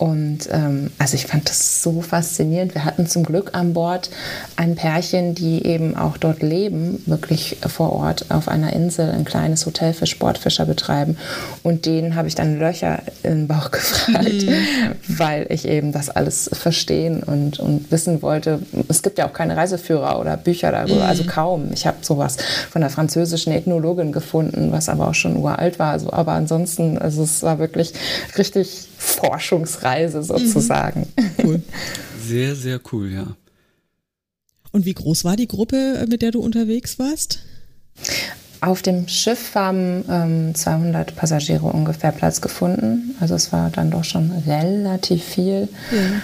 [0.00, 2.74] Und ähm, also ich fand das so faszinierend.
[2.74, 4.08] Wir hatten zum Glück an Bord
[4.56, 9.66] ein Pärchen, die eben auch dort leben, wirklich vor Ort auf einer Insel ein kleines
[9.66, 11.18] Hotel für Sportfischer betreiben.
[11.62, 14.96] Und denen habe ich dann Löcher im Bauch gefragt, mhm.
[15.18, 18.60] weil ich eben das alles verstehen und, und wissen wollte.
[18.88, 21.08] Es gibt ja auch keine Reiseführer oder Bücher darüber, also mhm.
[21.10, 21.70] also kaum.
[21.74, 22.38] Ich habe sowas
[22.70, 25.90] von der französischen Ethnologin gefunden, was aber auch schon uralt war.
[25.92, 27.92] Also, aber ansonsten, also es war wirklich
[28.38, 28.86] richtig
[29.90, 31.06] Forschungsreise sozusagen.
[31.18, 31.30] Mhm.
[31.44, 31.62] Cool.
[32.26, 33.26] Sehr, sehr cool, ja.
[34.70, 37.40] Und wie groß war die Gruppe, mit der du unterwegs warst?
[38.60, 43.16] Auf dem Schiff haben ähm, 200 Passagiere ungefähr Platz gefunden.
[43.18, 45.68] Also es war dann doch schon relativ viel.
[45.90, 46.22] Ja.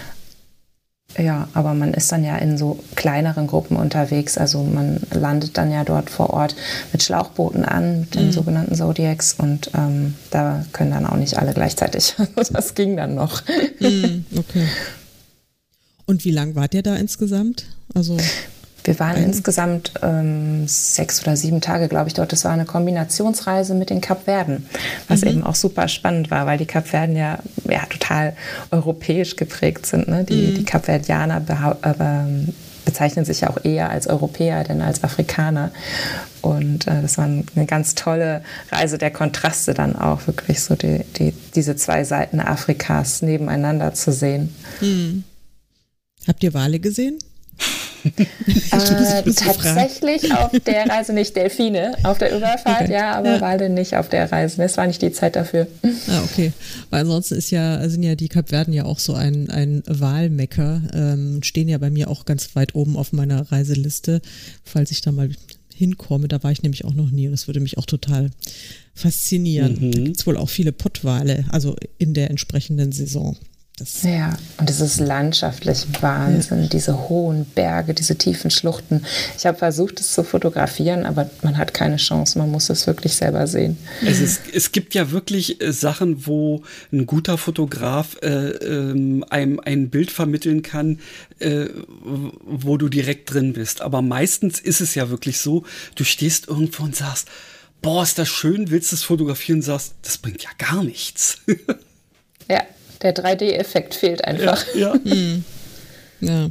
[1.18, 4.36] Ja, aber man ist dann ja in so kleineren Gruppen unterwegs.
[4.36, 6.54] Also man landet dann ja dort vor Ort
[6.92, 8.32] mit Schlauchbooten an, mit den mhm.
[8.32, 9.34] sogenannten Zodiacs.
[9.34, 12.14] Und ähm, da können dann auch nicht alle gleichzeitig.
[12.52, 13.42] das ging dann noch.
[13.80, 14.66] Mhm, okay.
[16.06, 17.66] Und wie lang wart ihr da insgesamt?
[17.94, 18.16] Also
[18.86, 22.32] wir waren insgesamt ähm, sechs oder sieben Tage, glaube ich, dort.
[22.32, 24.66] Das war eine Kombinationsreise mit den Kapverden,
[25.08, 25.28] was mhm.
[25.28, 28.34] eben auch super spannend war, weil die Kapverden ja, ja total
[28.70, 30.08] europäisch geprägt sind.
[30.08, 30.24] Ne?
[30.24, 30.54] Die, mhm.
[30.54, 31.42] die Kapverdianer
[31.82, 32.52] äh,
[32.84, 35.72] bezeichnen sich ja auch eher als Europäer denn als Afrikaner.
[36.40, 41.04] Und äh, das war eine ganz tolle Reise der Kontraste dann auch, wirklich so die,
[41.18, 44.54] die, diese zwei Seiten Afrikas nebeneinander zu sehen.
[44.80, 45.24] Mhm.
[46.26, 47.18] Habt ihr Wale gesehen?
[48.46, 52.92] äh, tatsächlich auf der Reise nicht Delfine, auf der Überfahrt, okay.
[52.92, 53.40] ja, aber ja.
[53.40, 54.62] Wale nicht auf der Reise.
[54.62, 55.66] Es war nicht die Zeit dafür.
[56.08, 56.52] Ah, okay.
[56.90, 61.42] Weil ansonsten ist ja, sind ja die Kapverden ja auch so ein, ein Wahlmecker, ähm,
[61.42, 64.20] stehen ja bei mir auch ganz weit oben auf meiner Reiseliste,
[64.64, 65.30] falls ich da mal
[65.74, 66.28] hinkomme.
[66.28, 67.28] Da war ich nämlich auch noch nie.
[67.28, 68.30] Das würde mich auch total
[68.94, 69.76] faszinieren.
[69.80, 69.92] Mhm.
[69.92, 73.36] Da gibt es wohl auch viele Pottwale, also in der entsprechenden Saison.
[73.78, 76.68] Das ja, und es ist landschaftlich Wahnsinn, ja.
[76.68, 79.04] diese hohen Berge, diese tiefen Schluchten.
[79.36, 83.16] Ich habe versucht, es zu fotografieren, aber man hat keine Chance, man muss es wirklich
[83.16, 83.76] selber sehen.
[84.00, 89.60] Es, ist, es gibt ja wirklich äh, Sachen, wo ein guter Fotograf äh, äh, einem
[89.60, 90.98] ein Bild vermitteln kann,
[91.38, 91.66] äh,
[92.46, 93.82] wo du direkt drin bist.
[93.82, 95.64] Aber meistens ist es ja wirklich so,
[95.96, 97.28] du stehst irgendwo und sagst,
[97.82, 101.40] boah, ist das schön, willst du es fotografieren, sagst, das bringt ja gar nichts.
[102.48, 102.62] ja,
[103.02, 104.64] der 3D-Effekt fehlt einfach.
[104.74, 104.94] Ja.
[104.94, 105.12] Ja.
[105.12, 105.44] Hm.
[106.20, 106.50] ja.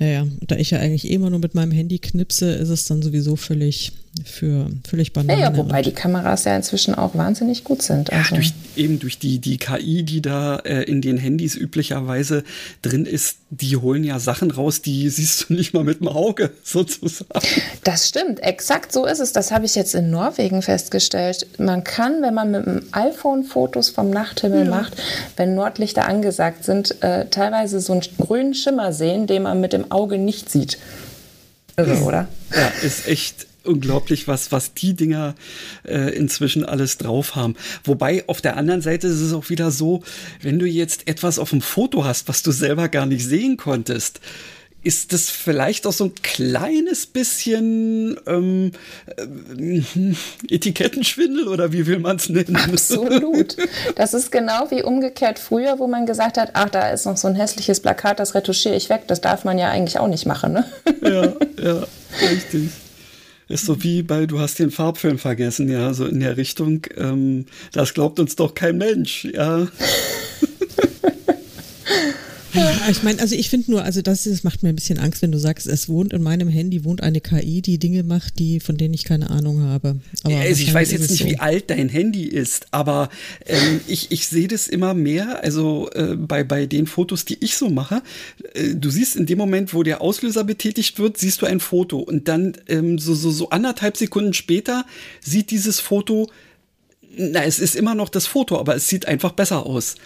[0.00, 2.86] Ja, ja, da ich ja eigentlich eh immer nur mit meinem Handy knipse, ist es
[2.86, 3.92] dann sowieso völlig
[4.24, 5.40] für völlig Banane.
[5.40, 8.12] Ja, ja, wobei die Kameras ja inzwischen auch wahnsinnig gut sind.
[8.12, 8.34] Also.
[8.34, 12.42] Ja, durch, eben durch die, die KI, die da äh, in den Handys üblicherweise
[12.82, 16.50] drin ist, die holen ja Sachen raus, die siehst du nicht mal mit dem Auge,
[16.64, 17.46] sozusagen.
[17.84, 19.32] Das stimmt, exakt so ist es.
[19.32, 21.46] Das habe ich jetzt in Norwegen festgestellt.
[21.58, 24.70] Man kann, wenn man mit dem iPhone Fotos vom Nachthimmel ja.
[24.70, 24.94] macht,
[25.36, 29.89] wenn Nordlichter angesagt sind, äh, teilweise so einen grünen Schimmer sehen, den man mit dem
[29.90, 30.78] Auge nicht sieht.
[31.76, 32.28] Irre, oder?
[32.54, 35.34] Ja, ist echt unglaublich, was, was die Dinger
[35.86, 37.56] äh, inzwischen alles drauf haben.
[37.84, 40.02] Wobei auf der anderen Seite ist es auch wieder so,
[40.42, 44.20] wenn du jetzt etwas auf dem Foto hast, was du selber gar nicht sehen konntest,
[44.82, 48.72] ist das vielleicht auch so ein kleines bisschen ähm,
[49.16, 49.82] äh,
[50.54, 52.56] Etikettenschwindel oder wie will man es nennen?
[52.56, 53.56] Absolut.
[53.96, 57.28] Das ist genau wie umgekehrt früher, wo man gesagt hat, ach, da ist noch so
[57.28, 59.02] ein hässliches Plakat, das retuschiere ich weg.
[59.06, 60.64] Das darf man ja eigentlich auch nicht machen, ne?
[61.02, 61.86] Ja, ja,
[62.30, 62.70] richtig.
[63.48, 66.86] Ist so wie bei Du hast den Farbfilm vergessen, ja, so in der Richtung.
[66.96, 69.66] Ähm, das glaubt uns doch kein Mensch, ja.
[72.52, 75.22] Ja, ich meine, also ich finde nur, also das, das macht mir ein bisschen Angst,
[75.22, 78.60] wenn du sagst, es wohnt in meinem Handy, wohnt eine KI, die Dinge macht, die,
[78.60, 79.96] von denen ich keine Ahnung habe.
[80.24, 81.28] Aber also ich weiß jetzt nicht, so.
[81.28, 83.08] wie alt dein Handy ist, aber
[83.46, 87.56] ähm, ich, ich sehe das immer mehr, also äh, bei, bei den Fotos, die ich
[87.56, 88.02] so mache,
[88.54, 91.98] äh, du siehst in dem Moment, wo der Auslöser betätigt wird, siehst du ein Foto
[91.98, 94.84] und dann ähm, so, so, so anderthalb Sekunden später
[95.20, 96.28] sieht dieses Foto,
[97.16, 99.96] na, es ist immer noch das Foto, aber es sieht einfach besser aus.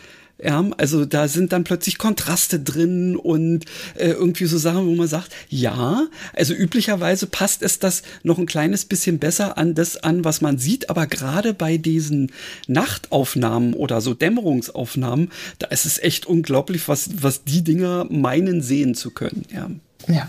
[0.42, 5.06] Ja, also da sind dann plötzlich Kontraste drin und äh, irgendwie so Sachen, wo man
[5.06, 10.24] sagt, ja, also üblicherweise passt es das noch ein kleines bisschen besser an das an,
[10.24, 12.32] was man sieht, aber gerade bei diesen
[12.66, 18.96] Nachtaufnahmen oder so Dämmerungsaufnahmen, da ist es echt unglaublich, was, was die Dinger meinen sehen
[18.96, 19.44] zu können.
[19.54, 19.70] Ja.
[20.08, 20.28] ja.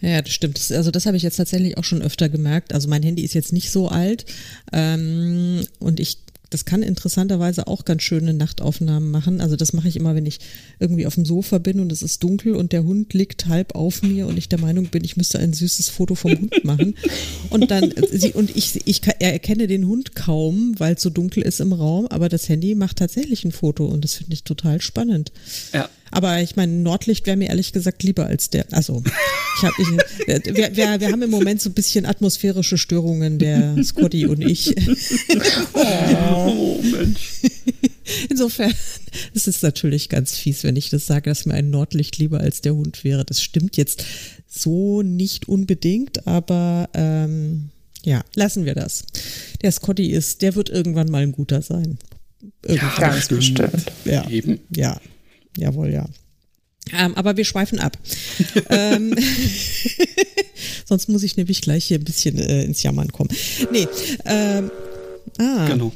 [0.00, 0.58] Ja, das stimmt.
[0.70, 2.74] Also das habe ich jetzt tatsächlich auch schon öfter gemerkt.
[2.74, 4.26] Also mein Handy ist jetzt nicht so alt
[4.72, 6.18] ähm, und ich
[6.50, 9.40] das kann interessanterweise auch ganz schöne Nachtaufnahmen machen.
[9.40, 10.38] Also das mache ich immer, wenn ich
[10.78, 14.02] irgendwie auf dem Sofa bin und es ist dunkel und der Hund liegt halb auf
[14.02, 16.94] mir und ich der Meinung bin, ich müsste ein süßes Foto vom Hund machen.
[17.50, 21.60] Und dann sie und ich, ich erkenne den Hund kaum, weil es so dunkel ist
[21.60, 25.32] im Raum, aber das Handy macht tatsächlich ein Foto und das finde ich total spannend.
[25.72, 25.88] Ja.
[26.10, 28.66] Aber ich meine, Nordlicht wäre mir ehrlich gesagt lieber als der.
[28.72, 29.02] Also,
[29.58, 29.88] ich hab, ich,
[30.26, 34.74] wir, wir, wir haben im Moment so ein bisschen atmosphärische Störungen, der Scotty und ich.
[35.74, 37.40] Oh, Mensch.
[38.30, 38.72] Insofern,
[39.34, 42.60] es ist natürlich ganz fies, wenn ich das sage, dass mir ein Nordlicht lieber als
[42.60, 43.24] der Hund wäre.
[43.24, 44.04] Das stimmt jetzt
[44.46, 47.70] so nicht unbedingt, aber ähm,
[48.04, 49.04] ja, lassen wir das.
[49.62, 51.98] Der Scotty ist, der wird irgendwann mal ein guter sein.
[52.64, 52.90] Irgendwann.
[53.00, 53.92] Ja, ganz bestimmt.
[54.04, 54.60] Ja, eben.
[54.70, 55.00] Ja,
[55.56, 56.06] Jawohl, ja.
[56.92, 57.98] Ähm, aber wir schweifen ab.
[58.70, 59.16] ähm,
[60.84, 63.30] sonst muss ich nämlich gleich hier ein bisschen äh, ins Jammern kommen.
[63.72, 63.88] Nee,
[64.24, 64.70] ähm,
[65.38, 65.66] Ah.
[65.68, 65.92] Genau.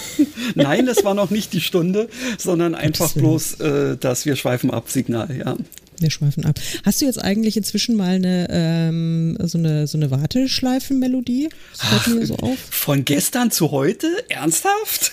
[0.54, 4.88] Nein, das war noch nicht die Stunde, sondern einfach bloß äh, das Wir schweifen ab
[4.90, 5.56] Signal, ja.
[5.98, 6.58] Wir schweifen ab.
[6.84, 11.48] Hast du jetzt eigentlich inzwischen mal eine ähm, so eine so eine Warteschleifenmelodie?
[11.80, 14.06] Ach, so von gestern zu heute?
[14.28, 15.12] Ernsthaft?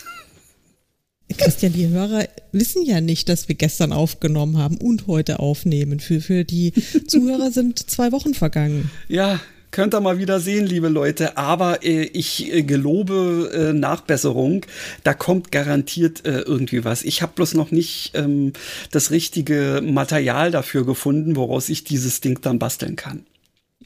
[1.37, 5.99] Christian, die Hörer wissen ja nicht, dass wir gestern aufgenommen haben und heute aufnehmen.
[5.99, 6.71] Für, für die
[7.07, 8.89] Zuhörer sind zwei Wochen vergangen.
[9.07, 9.39] Ja,
[9.71, 11.37] könnt ihr mal wieder sehen, liebe Leute.
[11.37, 14.65] Aber äh, ich äh, gelobe äh, Nachbesserung.
[15.03, 17.03] Da kommt garantiert äh, irgendwie was.
[17.03, 18.53] Ich habe bloß noch nicht ähm,
[18.91, 23.25] das richtige Material dafür gefunden, woraus ich dieses Ding dann basteln kann.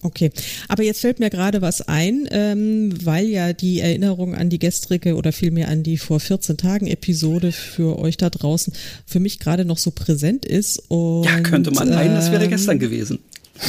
[0.02, 0.32] Okay,
[0.70, 5.16] aber jetzt fällt mir gerade was ein, ähm, weil ja die Erinnerung an die gestrige
[5.16, 8.72] oder vielmehr an die vor 14 Tagen Episode für euch da draußen
[9.06, 10.82] für mich gerade noch so präsent ist.
[10.88, 13.20] Und, ja, könnte man meinen, ähm, das wäre gestern gewesen.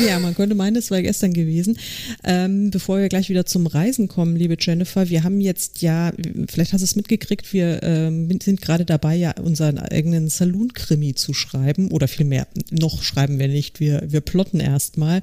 [0.06, 1.76] Ja, man könnte meinen, das war gestern gewesen.
[2.24, 6.12] Ähm, bevor wir gleich wieder zum Reisen kommen, liebe Jennifer, wir haben jetzt ja,
[6.48, 11.34] vielleicht hast du es mitgekriegt, wir ähm, sind gerade dabei, ja unseren eigenen Saloon-Krimi zu
[11.34, 15.22] schreiben oder vielmehr, noch schreiben wir nicht, wir, wir plotten erstmal,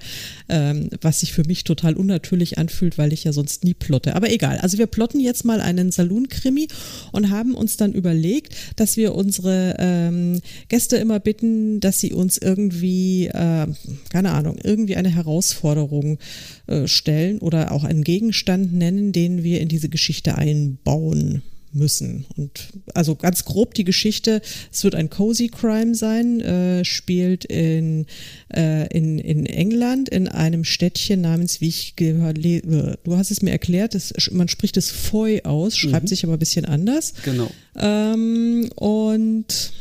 [0.49, 4.15] ähm, was sich für mich total unnatürlich anfühlt, weil ich ja sonst nie plotte.
[4.15, 6.67] Aber egal, also wir plotten jetzt mal einen Saloon-Krimi
[7.11, 12.37] und haben uns dann überlegt, dass wir unsere ähm, Gäste immer bitten, dass sie uns
[12.37, 13.67] irgendwie, äh,
[14.09, 16.19] keine Ahnung, irgendwie eine Herausforderung
[16.67, 21.41] äh, stellen oder auch einen Gegenstand nennen, den wir in diese Geschichte einbauen
[21.73, 22.25] müssen.
[22.35, 24.41] Und also ganz grob die Geschichte,
[24.71, 28.05] es wird ein Cozy Crime sein, äh, spielt in,
[28.53, 32.61] äh, in, in England in einem Städtchen namens, wie ich gehört, äh,
[33.03, 36.07] du hast es mir erklärt, das, man spricht es Foy aus, schreibt mhm.
[36.07, 37.13] sich aber ein bisschen anders.
[37.23, 37.49] Genau.
[37.75, 39.71] Ähm, und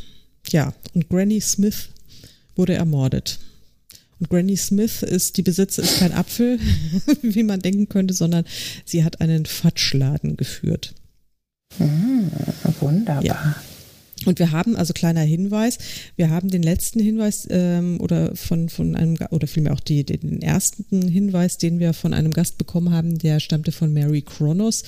[0.49, 1.89] ja, und Granny Smith
[2.55, 3.39] wurde ermordet.
[4.19, 6.59] Und Granny Smith ist, die Besitzer ist kein Apfel,
[7.23, 8.45] wie man denken könnte, sondern
[8.85, 10.95] sie hat einen Fatschladen geführt.
[11.79, 12.31] Mhm,
[12.81, 13.25] wunderbar.
[13.25, 13.57] Ja.
[14.25, 15.79] Und wir haben, also kleiner Hinweis,
[16.17, 20.41] wir haben den letzten Hinweis ähm, oder von, von einem, oder vielmehr auch die, den
[20.41, 24.85] ersten Hinweis, den wir von einem Gast bekommen haben, der stammte von Mary Kronos.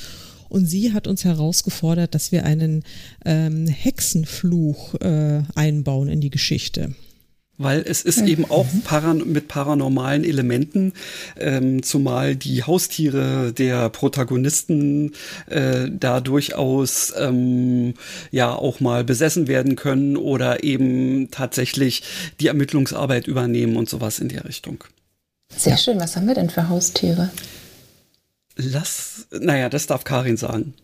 [0.49, 2.83] Und sie hat uns herausgefordert, dass wir einen
[3.26, 6.95] ähm, Hexenfluch äh, einbauen in die Geschichte
[7.59, 10.93] weil es ist eben auch paran mit paranormalen Elementen,
[11.37, 15.13] ähm, zumal die Haustiere der Protagonisten
[15.47, 17.95] äh, da durchaus ähm,
[18.31, 22.03] ja auch mal besessen werden können oder eben tatsächlich
[22.41, 24.85] die Ermittlungsarbeit übernehmen und sowas in der Richtung.
[25.55, 25.99] Sehr schön.
[25.99, 27.31] Was haben wir denn für Haustiere?
[28.57, 30.75] Lass, naja, das darf Karin sagen.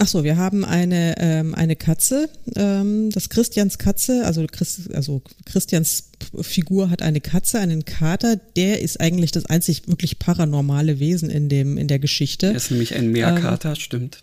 [0.00, 5.22] Ach so, wir haben eine ähm, eine Katze, ähm, das Christians Katze, also Christ, also
[5.44, 8.36] Christians Figur hat eine Katze, einen Kater.
[8.56, 12.46] Der ist eigentlich das einzig wirklich paranormale Wesen in dem in der Geschichte.
[12.46, 14.22] Er ist nämlich ein Meerkater, ähm, stimmt.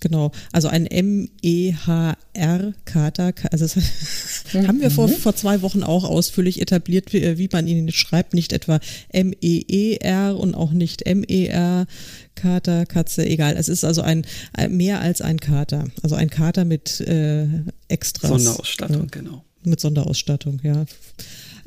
[0.00, 1.32] Genau, also ein M-E-H-R-Kater.
[3.50, 3.76] Also das
[4.52, 4.66] mhm.
[4.68, 8.34] haben wir vor, vor zwei Wochen auch ausführlich etabliert, wie, wie man ihn schreibt.
[8.34, 8.80] Nicht etwa
[9.10, 11.86] M-E-E-R und auch nicht M-E-R.
[12.34, 13.56] Kater, Katze, egal.
[13.56, 14.24] Es ist also ein,
[14.68, 15.86] mehr als ein Kater.
[16.02, 17.48] Also ein Kater mit äh,
[17.88, 18.30] Extras.
[18.30, 19.44] Sonderausstattung, äh, genau.
[19.64, 20.84] Mit Sonderausstattung, ja.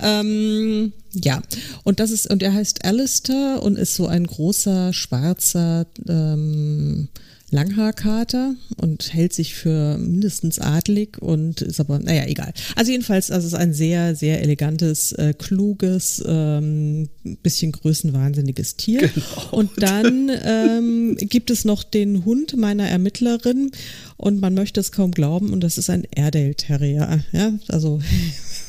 [0.01, 1.41] Ähm, ja,
[1.83, 7.09] und das ist, und er heißt Alistair und ist so ein großer, schwarzer, ähm,
[7.51, 12.53] Langhaarkater und hält sich für mindestens adlig und ist aber, naja, egal.
[12.75, 17.09] Also jedenfalls, also es ist ein sehr, sehr elegantes, äh, kluges, ähm,
[17.43, 19.09] bisschen größenwahnsinniges Tier.
[19.13, 19.49] Genau.
[19.51, 23.71] Und dann ähm, gibt es noch den Hund meiner Ermittlerin
[24.15, 27.23] und man möchte es kaum glauben und das ist ein Airedale Terrier.
[27.33, 27.99] Ja, also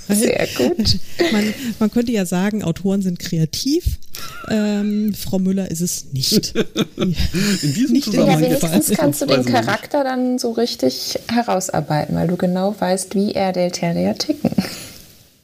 [0.08, 0.98] sehr gut.
[1.32, 3.98] Man, man könnte ja sagen, Autoren sind kreativ.
[4.50, 6.54] Ähm, Frau Müller ist es nicht.
[6.96, 8.42] In diesem nicht Zusammenhang.
[8.42, 13.32] Ja, wenigstens kannst du den Charakter dann so richtig herausarbeiten, weil du genau weißt, wie
[13.32, 14.50] er der Terrier ticken.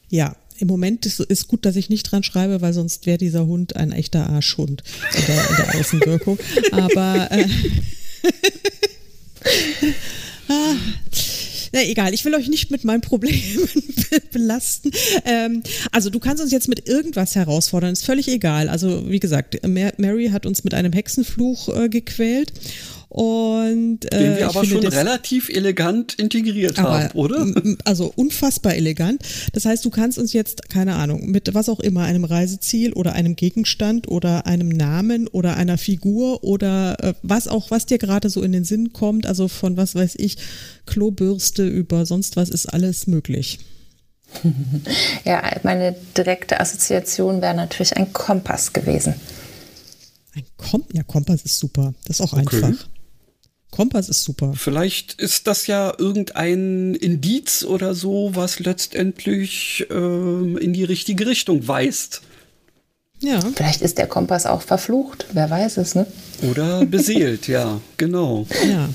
[0.09, 3.45] Ja, im Moment ist, es gut, dass ich nicht dran schreibe, weil sonst wäre dieser
[3.45, 4.83] Hund ein echter Arschhund
[5.15, 6.39] in der, in der Außenwirkung.
[6.71, 7.43] Aber äh,
[10.49, 10.75] ah,
[11.73, 13.69] na egal, ich will euch nicht mit meinen Problemen
[14.31, 14.91] belasten.
[15.25, 18.69] Ähm, also du kannst uns jetzt mit irgendwas herausfordern, ist völlig egal.
[18.69, 22.51] Also wie gesagt, Mary hat uns mit einem Hexenfluch äh, gequält
[23.09, 27.45] und, äh, Den wir aber schon relativ elegant integriert aber, haben, oder?
[27.83, 29.23] Also unfassbar elegant.
[29.53, 33.13] Das heißt, du kannst uns jetzt, keine Ahnung, mit was auch immer, einem Reiseziel oder
[33.13, 38.29] einem Gegenstand oder einem Namen oder einer Figur oder äh, was auch, was dir gerade
[38.29, 40.37] so in den Sinn kommt, also von was weiß ich,
[40.85, 43.59] Klobürste über sonst was ist alles möglich.
[45.25, 49.15] Ja, meine direkte Assoziation wäre natürlich ein Kompass gewesen.
[50.35, 51.93] Ein Kom ja, Kompass ist super.
[52.05, 52.63] Das ist auch okay.
[52.63, 52.87] einfach.
[53.71, 54.53] Kompass ist super.
[54.55, 61.67] Vielleicht ist das ja irgendein Indiz oder so, was letztendlich ähm, in die richtige Richtung
[61.67, 62.21] weist.
[63.21, 63.39] Ja.
[63.55, 66.07] Vielleicht ist der Kompass auch verflucht, wer weiß es, ne?
[66.49, 68.47] Oder beseelt, ja, genau.
[68.67, 68.89] Ja.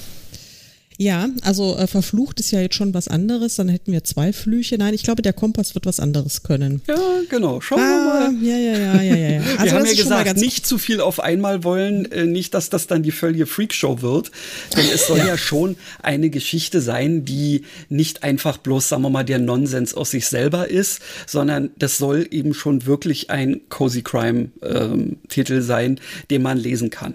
[0.96, 4.78] Ja, also äh, verflucht ist ja jetzt schon was anderes, dann hätten wir zwei Flüche.
[4.78, 6.82] Nein, ich glaube, der Kompass wird was anderes können.
[6.86, 6.96] Ja,
[7.28, 7.60] genau.
[7.60, 8.44] Schauen ah, wir mal.
[8.44, 9.40] Ja, ja, ja, ja, ja.
[9.58, 12.86] Also wir haben ja gesagt, nicht zu viel auf einmal wollen, äh, nicht, dass das
[12.86, 14.30] dann die völlige Freakshow wird.
[14.76, 15.26] Denn es soll ja.
[15.26, 20.12] ja schon eine Geschichte sein, die nicht einfach bloß, sagen wir mal, der Nonsens aus
[20.12, 25.16] sich selber ist, sondern das soll eben schon wirklich ein Cozy Crime ähm,
[25.60, 25.98] sein,
[26.30, 27.14] den man lesen kann.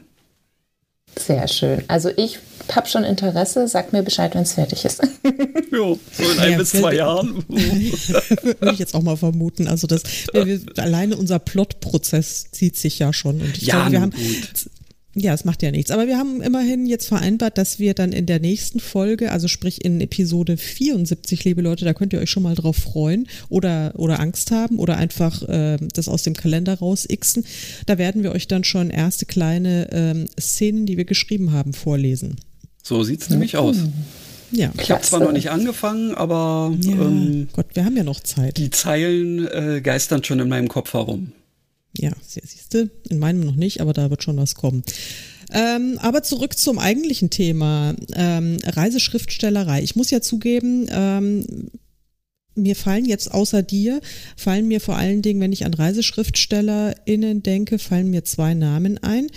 [1.17, 1.83] Sehr schön.
[1.87, 2.39] Also ich
[2.75, 3.67] habe schon Interesse.
[3.67, 5.01] Sag mir Bescheid, wenn es fertig ist.
[5.71, 7.43] jo, so in ein ja, bis zwei Jahren.
[7.47, 9.67] Würde ich jetzt auch mal vermuten.
[9.67, 10.03] Also das,
[10.33, 13.41] wir, wir, alleine unser Plotprozess zieht sich ja schon.
[13.41, 14.69] Und ich ja, glaube, wir haben gut.
[15.21, 15.91] Ja, es macht ja nichts.
[15.91, 19.83] Aber wir haben immerhin jetzt vereinbart, dass wir dann in der nächsten Folge, also sprich
[19.83, 24.21] in Episode 74, liebe Leute, da könnt ihr euch schon mal drauf freuen oder, oder
[24.21, 27.43] Angst haben oder einfach äh, das aus dem Kalender raus xen.
[27.85, 32.37] Da werden wir euch dann schon erste kleine ähm, Szenen, die wir geschrieben haben, vorlesen.
[32.81, 33.75] So sieht es nämlich aus.
[34.51, 34.71] Ja.
[34.81, 38.57] Ich habe zwar noch nicht angefangen, aber ja, ähm, Gott, wir haben ja noch Zeit.
[38.57, 41.33] Die Zeilen äh, geistern schon in meinem Kopf herum.
[41.99, 44.83] Ja, siehst du, in meinem noch nicht, aber da wird schon was kommen.
[45.51, 49.81] Ähm, aber zurück zum eigentlichen Thema, ähm, Reiseschriftstellerei.
[49.81, 51.71] Ich muss ja zugeben, ähm,
[52.55, 53.99] mir fallen jetzt außer dir,
[54.37, 59.27] fallen mir vor allen Dingen, wenn ich an ReiseschriftstellerInnen denke, fallen mir zwei Namen ein.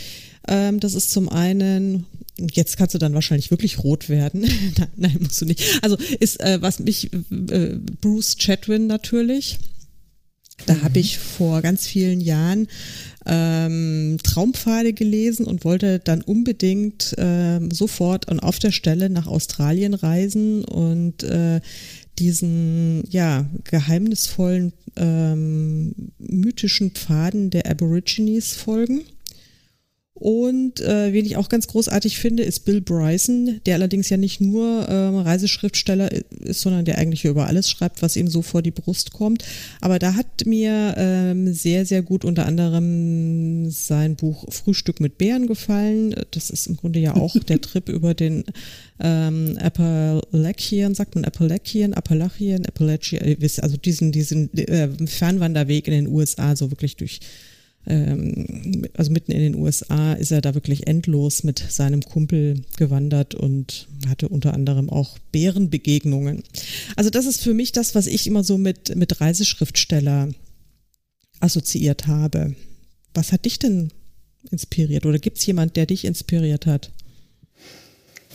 [0.49, 2.07] Ähm, das ist zum einen
[2.51, 4.41] jetzt kannst du dann wahrscheinlich wirklich rot werden.
[4.79, 5.63] nein, nein, musst du nicht.
[5.83, 9.59] Also ist, äh, was mich, äh, Bruce Chatwin natürlich.
[10.67, 10.83] Da mhm.
[10.83, 12.69] habe ich vor ganz vielen Jahren
[13.27, 19.95] ähm, Traumpfade gelesen und wollte dann unbedingt äh, sofort und auf der Stelle nach Australien
[19.95, 21.61] reisen und äh,
[22.19, 29.03] diesen ja geheimnisvollen ähm, mythischen Pfaden der Aborigines folgen.
[30.23, 34.41] Und äh, wen ich auch ganz großartig finde, ist Bill Bryson, der allerdings ja nicht
[34.41, 38.71] nur ähm, Reiseschriftsteller ist, sondern der eigentlich über alles schreibt, was ihm so vor die
[38.71, 39.45] Brust kommt.
[39.81, 45.49] Aber da hat mir ähm, sehr, sehr gut unter anderem sein Buch Frühstück mit Bären
[45.49, 46.15] gefallen.
[46.31, 48.45] Das ist im Grunde ja auch der Trip über den
[49.01, 56.55] ähm, Appalachian, sagt man Appalachian, Appalachian, Appalachian, also diesen, diesen äh, Fernwanderweg in den USA,
[56.55, 57.19] so wirklich durch
[57.87, 63.35] ähm, also mitten in den USA ist er da wirklich endlos mit seinem Kumpel gewandert
[63.35, 66.43] und hatte unter anderem auch Bärenbegegnungen.
[66.97, 70.29] Also das ist für mich das, was ich immer so mit, mit Reiseschriftsteller
[71.41, 72.55] assoziiert habe.
[73.15, 73.91] Was hat dich denn
[74.51, 76.91] inspiriert oder gibt es jemand, der dich inspiriert hat?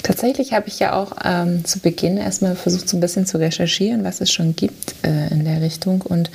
[0.03, 4.03] Tatsächlich habe ich ja auch ähm, zu Beginn erstmal versucht, so ein bisschen zu recherchieren,
[4.03, 6.01] was es schon gibt äh, in der Richtung.
[6.01, 6.29] Und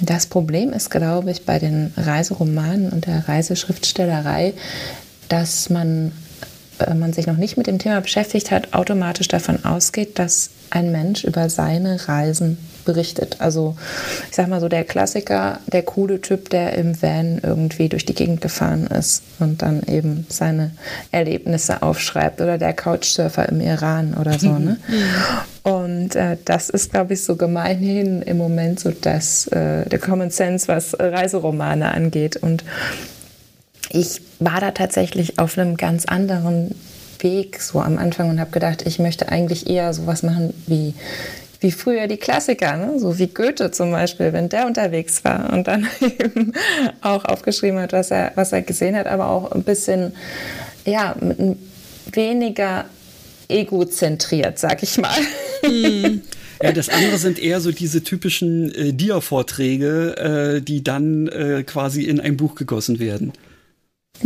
[0.00, 4.54] das Problem ist, glaube ich, bei den Reiseromanen und der Reiseschriftstellerei,
[5.28, 6.12] dass man,
[6.78, 10.92] wenn man sich noch nicht mit dem Thema beschäftigt hat, automatisch davon ausgeht, dass ein
[10.92, 13.36] Mensch über seine Reisen berichtet.
[13.40, 13.76] Also
[14.30, 18.14] ich sag mal so der Klassiker, der coole Typ, der im Van irgendwie durch die
[18.14, 20.70] Gegend gefahren ist und dann eben seine
[21.12, 24.58] Erlebnisse aufschreibt oder der Couchsurfer im Iran oder so.
[24.58, 24.78] Ne?
[25.64, 30.30] Und äh, das ist, glaube ich, so gemeinhin im Moment so das, äh, der Common
[30.30, 32.36] Sense, was Reiseromane angeht.
[32.36, 32.64] Und
[33.90, 36.74] ich war da tatsächlich auf einem ganz anderen
[37.20, 40.94] Weg so am Anfang und habe gedacht, ich möchte eigentlich eher sowas machen wie
[41.60, 42.98] wie früher die Klassiker, ne?
[42.98, 46.52] so wie Goethe zum Beispiel, wenn der unterwegs war und dann eben
[47.00, 50.12] auch aufgeschrieben hat, was er, was er gesehen hat, aber auch ein bisschen,
[50.84, 51.16] ja,
[52.12, 52.84] weniger
[53.48, 55.18] egozentriert, sag ich mal.
[55.62, 56.22] Hm.
[56.60, 62.02] Ja, das andere sind eher so diese typischen äh, Dia-Vorträge, äh, die dann äh, quasi
[62.02, 63.32] in ein Buch gegossen werden.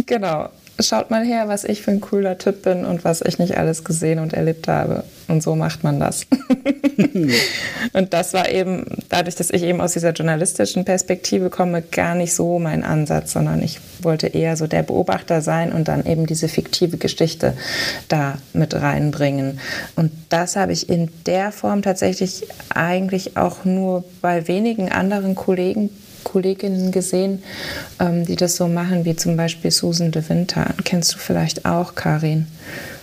[0.06, 0.48] Genau
[0.80, 3.84] schaut mal her, was ich für ein cooler Typ bin und was ich nicht alles
[3.84, 5.04] gesehen und erlebt habe.
[5.28, 6.26] Und so macht man das.
[7.92, 12.34] und das war eben, dadurch, dass ich eben aus dieser journalistischen Perspektive komme, gar nicht
[12.34, 16.48] so mein Ansatz, sondern ich wollte eher so der Beobachter sein und dann eben diese
[16.48, 17.54] fiktive Geschichte
[18.08, 19.60] da mit reinbringen.
[19.96, 22.44] Und das habe ich in der Form tatsächlich
[22.74, 25.90] eigentlich auch nur bei wenigen anderen Kollegen
[26.24, 27.42] Kolleginnen gesehen,
[28.00, 30.74] ähm, die das so machen, wie zum Beispiel Susan de Winter.
[30.84, 32.46] Kennst du vielleicht auch, Karin?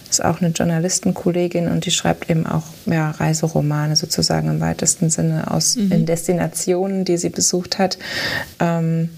[0.09, 5.51] Ist auch eine Journalistenkollegin und die schreibt eben auch ja, Reiseromane sozusagen im weitesten Sinne
[5.51, 5.91] aus mhm.
[5.91, 7.99] in Destinationen, die sie besucht hat.
[8.59, 9.09] Ähm,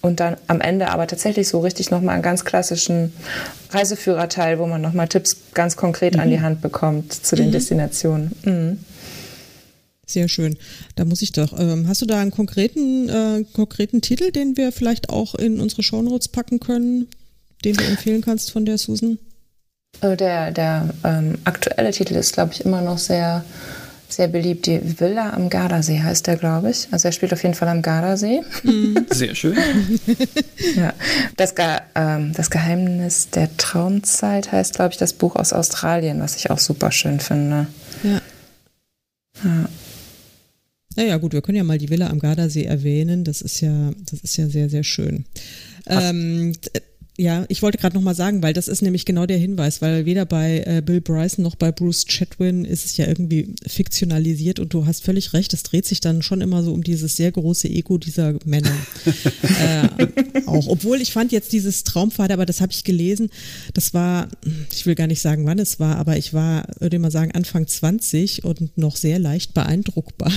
[0.00, 3.12] und dann am Ende aber tatsächlich so richtig nochmal einen ganz klassischen
[3.70, 6.20] Reiseführerteil, wo man nochmal Tipps ganz konkret mhm.
[6.20, 7.52] an die Hand bekommt zu den mhm.
[7.52, 8.32] Destinationen.
[10.06, 10.58] Sehr schön.
[10.96, 11.58] Da muss ich doch.
[11.58, 15.82] Ähm, hast du da einen konkreten, äh, konkreten Titel, den wir vielleicht auch in unsere
[15.82, 17.08] Shownotes packen können,
[17.64, 19.18] den du empfehlen kannst von der Susan?
[20.00, 23.44] Äh, der, der ähm, aktuelle Titel ist, glaube ich, immer noch sehr,
[24.08, 24.66] sehr beliebt.
[24.66, 26.88] Die Villa am Gardasee heißt der, glaube ich.
[26.90, 28.42] Also er spielt auf jeden Fall am Gardasee.
[28.64, 29.06] Mhm.
[29.10, 29.56] Sehr schön.
[30.74, 30.92] ja.
[31.36, 31.54] Das,
[31.94, 36.58] ähm, das Geheimnis der Traumzeit heißt, glaube ich, das Buch aus Australien, was ich auch
[36.58, 37.68] super schön finde.
[38.02, 38.20] Ja.
[39.44, 39.68] ja.
[40.96, 43.24] Naja, gut, wir können ja mal die Villa am Gardasee erwähnen.
[43.24, 45.24] Das ist ja, das ist ja sehr, sehr schön.
[45.86, 46.52] Ähm,
[47.18, 50.06] ja, ich wollte gerade noch mal sagen, weil das ist nämlich genau der Hinweis, weil
[50.06, 54.72] weder bei äh, Bill Bryson noch bei Bruce Chatwin ist es ja irgendwie fiktionalisiert und
[54.72, 57.68] du hast völlig recht, es dreht sich dann schon immer so um dieses sehr große
[57.68, 58.74] Ego dieser Männer.
[59.60, 60.06] äh,
[60.46, 63.28] auch, obwohl ich fand jetzt dieses Traumpfad, aber das habe ich gelesen,
[63.74, 64.28] das war,
[64.72, 67.66] ich will gar nicht sagen, wann es war, aber ich war, würde mal sagen, Anfang
[67.66, 70.32] 20 und noch sehr leicht beeindruckbar.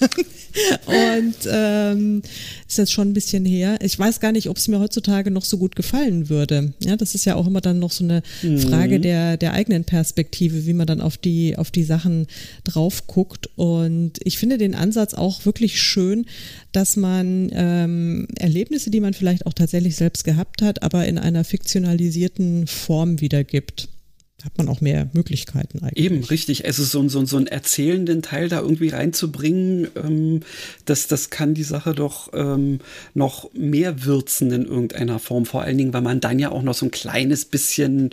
[0.86, 2.22] und ähm,
[2.68, 3.78] ist jetzt schon ein bisschen her.
[3.80, 6.72] Ich weiß gar nicht, ob es mir heutzutage noch so gut gefallen würde.
[6.80, 8.58] Ja, das ist ja auch immer dann noch so eine mhm.
[8.58, 12.26] Frage der, der eigenen Perspektive, wie man dann auf die, auf die Sachen
[12.64, 13.48] drauf guckt.
[13.56, 16.26] Und ich finde den Ansatz auch wirklich schön,
[16.72, 21.44] dass man ähm, Erlebnisse, die man vielleicht auch tatsächlich selbst gehabt hat, aber in einer
[21.44, 23.88] fiktionalisierten Form wiedergibt
[24.44, 26.04] hat man auch mehr Möglichkeiten eigentlich.
[26.04, 26.66] Eben, richtig.
[26.66, 30.40] Also so, so, so einen erzählenden Teil da irgendwie reinzubringen, ähm,
[30.84, 32.80] das, das kann die Sache doch ähm,
[33.14, 35.46] noch mehr würzen in irgendeiner Form.
[35.46, 38.10] Vor allen Dingen, weil man dann ja auch noch so ein kleines bisschen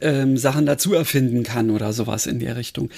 [0.00, 2.90] ähm, Sachen dazu erfinden kann oder sowas in der Richtung.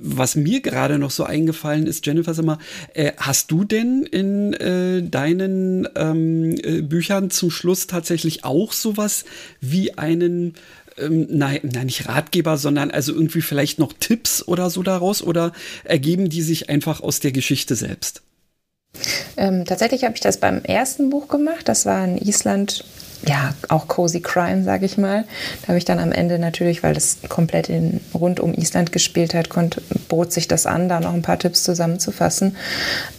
[0.00, 2.58] Was mir gerade noch so eingefallen ist, Jennifer, sag mal,
[2.94, 9.24] äh, hast du denn in äh, deinen ähm, äh, Büchern zum Schluss tatsächlich auch sowas
[9.60, 10.54] wie einen
[10.98, 15.52] ähm, nein, nein, nicht Ratgeber, sondern also irgendwie vielleicht noch Tipps oder so daraus oder
[15.84, 18.22] ergeben die sich einfach aus der Geschichte selbst?
[19.36, 21.68] Ähm, tatsächlich habe ich das beim ersten Buch gemacht.
[21.68, 22.84] Das war in Island,
[23.26, 25.24] ja, auch Cozy Crime, sage ich mal.
[25.62, 29.34] Da habe ich dann am Ende natürlich, weil das komplett in, rund um Island gespielt
[29.34, 32.56] hat, konnte, bot sich das an, da noch ein paar Tipps zusammenzufassen.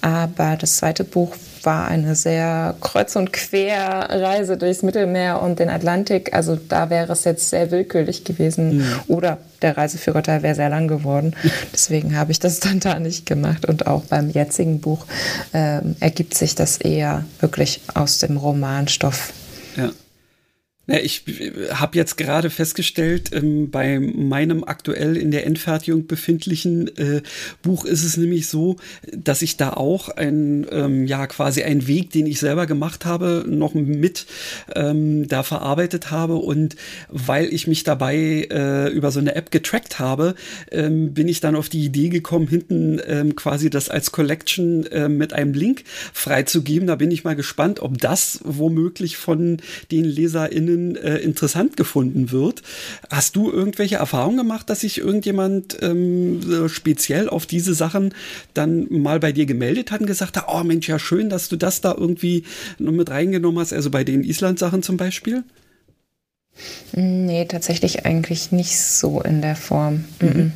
[0.01, 1.35] Aber das zweite Buch
[1.65, 6.33] war eine sehr kreuz und quer Reise durchs Mittelmeer und den Atlantik.
[6.33, 8.99] Also da wäre es jetzt sehr willkürlich gewesen mhm.
[9.07, 11.35] oder der Reiseführerteil wäre sehr lang geworden.
[11.73, 13.65] Deswegen habe ich das dann da nicht gemacht.
[13.65, 15.05] Und auch beim jetzigen Buch
[15.53, 19.33] äh, ergibt sich das eher wirklich aus dem Romanstoff.
[19.76, 19.91] Ja.
[20.88, 21.23] Ja, ich
[21.71, 27.23] habe jetzt gerade festgestellt, ähm, bei meinem aktuell in der Endfertigung befindlichen äh,
[27.63, 28.75] Buch ist es nämlich so,
[29.11, 33.45] dass ich da auch ein, ähm, ja, quasi einen Weg, den ich selber gemacht habe,
[33.47, 34.27] noch mit
[34.75, 36.36] ähm, da verarbeitet habe.
[36.36, 36.75] Und
[37.09, 40.36] weil ich mich dabei äh, über so eine App getrackt habe,
[40.71, 45.09] ähm, bin ich dann auf die Idee gekommen, hinten ähm, quasi das als Collection äh,
[45.09, 45.83] mit einem Link
[46.13, 46.86] freizugeben.
[46.86, 49.57] Da bin ich mal gespannt, ob das womöglich von
[49.89, 52.61] den LeserInnen Kolleginnen äh, interessant gefunden wird.
[53.09, 58.13] Hast du irgendwelche Erfahrungen gemacht, dass sich irgendjemand ähm, speziell auf diese Sachen
[58.53, 61.55] dann mal bei dir gemeldet hat und gesagt hat, oh Mensch, ja schön, dass du
[61.55, 62.43] das da irgendwie
[62.78, 65.43] noch mit reingenommen hast, also bei den Island-Sachen zum Beispiel?
[66.93, 70.05] Nee, tatsächlich eigentlich nicht so in der Form.
[70.21, 70.53] Mhm.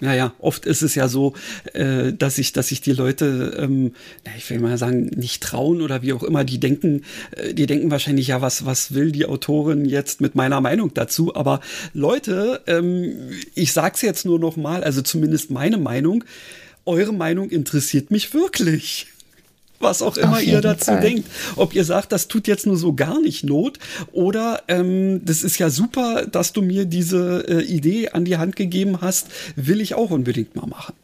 [0.00, 1.34] Naja, oft ist es ja so,
[1.72, 3.92] äh, dass sich dass ich die Leute, ähm,
[4.24, 7.66] na, ich will mal sagen, nicht trauen oder wie auch immer, die denken, äh, die
[7.66, 11.34] denken wahrscheinlich, ja, was, was will die Autorin jetzt mit meiner Meinung dazu?
[11.34, 11.60] Aber
[11.94, 13.14] Leute, ähm,
[13.54, 16.24] ich sag's jetzt nur noch mal, also zumindest meine Meinung,
[16.86, 19.08] eure Meinung interessiert mich wirklich
[19.80, 21.00] was auch immer ihr dazu Fall.
[21.00, 21.28] denkt.
[21.56, 23.78] Ob ihr sagt, das tut jetzt nur so gar nicht Not
[24.12, 28.56] oder ähm, das ist ja super, dass du mir diese äh, Idee an die Hand
[28.56, 30.94] gegeben hast, will ich auch unbedingt mal machen.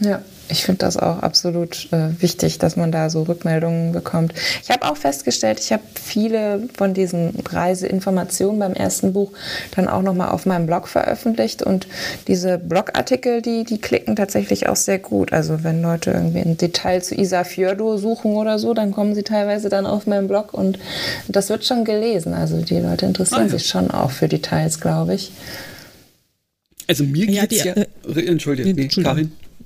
[0.00, 4.32] Ja, ich finde das auch absolut äh, wichtig, dass man da so Rückmeldungen bekommt.
[4.62, 9.32] Ich habe auch festgestellt, ich habe viele von diesen Reiseinformationen beim ersten Buch
[9.74, 11.88] dann auch nochmal auf meinem Blog veröffentlicht und
[12.28, 15.32] diese Blogartikel, die, die klicken tatsächlich auch sehr gut.
[15.32, 19.24] Also wenn Leute irgendwie ein Detail zu Isa Fjordo suchen oder so, dann kommen sie
[19.24, 20.78] teilweise dann auf meinen Blog und
[21.26, 22.34] das wird schon gelesen.
[22.34, 23.50] Also die Leute interessieren ah, ja.
[23.50, 25.32] sich schon auch für Details, glaube ich.
[26.86, 27.84] Also mir geht es ja, ja
[28.14, 29.32] äh, Entschuldigung, nee, Karin.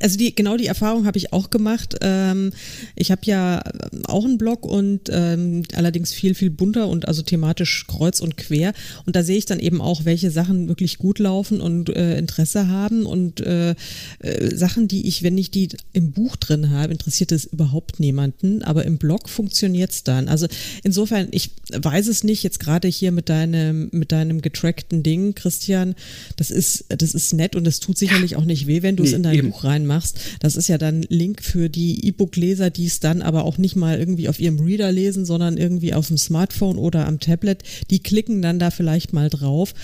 [0.00, 1.96] Also die genau die Erfahrung habe ich auch gemacht.
[2.00, 2.52] Ähm,
[2.94, 3.62] ich habe ja
[4.04, 8.72] auch einen Blog und ähm, allerdings viel viel bunter und also thematisch kreuz und quer.
[9.06, 12.68] Und da sehe ich dann eben auch, welche Sachen wirklich gut laufen und äh, Interesse
[12.68, 13.74] haben und äh,
[14.20, 18.62] äh, Sachen, die ich, wenn ich die im Buch drin habe, interessiert es überhaupt niemanden.
[18.62, 20.28] Aber im Blog funktioniert es dann.
[20.28, 20.46] Also
[20.82, 22.42] insofern, ich weiß es nicht.
[22.42, 25.94] Jetzt gerade hier mit deinem mit deinem getrackten Ding, Christian,
[26.36, 29.10] das ist das ist nett und es tut sicherlich auch nicht weh, wenn du es
[29.10, 29.50] nee, in dein eben.
[29.50, 30.18] Buch reinmachst.
[30.40, 33.98] Das ist ja dann Link für die E-Book-Leser, die es dann aber auch nicht mal
[33.98, 37.62] irgendwie auf ihrem Reader lesen, sondern irgendwie auf dem Smartphone oder am Tablet.
[37.90, 39.74] Die klicken dann da vielleicht mal drauf.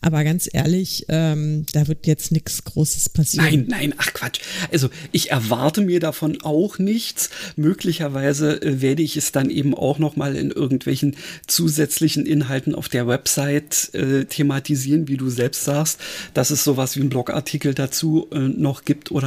[0.00, 3.46] Aber ganz ehrlich, ähm, da wird jetzt nichts Großes passieren.
[3.46, 4.40] Nein, nein, ach Quatsch.
[4.70, 7.30] Also ich erwarte mir davon auch nichts.
[7.56, 11.16] Möglicherweise äh, werde ich es dann eben auch noch mal in irgendwelchen
[11.46, 15.98] zusätzlichen Inhalten auf der Website äh, thematisieren, wie du selbst sagst,
[16.34, 19.23] dass es sowas wie ein Blogartikel dazu äh, noch gibt oder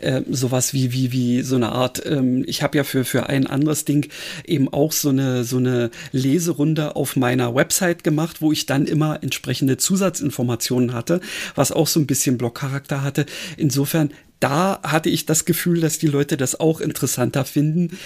[0.00, 2.04] äh, sowas wie wie wie so eine Art.
[2.06, 4.08] Ähm, ich habe ja für für ein anderes Ding
[4.44, 9.22] eben auch so eine so eine Leserunde auf meiner Website gemacht, wo ich dann immer
[9.22, 11.20] entsprechende Zusatz Zusatzinformationen hatte,
[11.54, 13.26] was auch so ein bisschen Blockcharakter hatte.
[13.56, 17.96] Insofern, da hatte ich das Gefühl, dass die Leute das auch interessanter finden.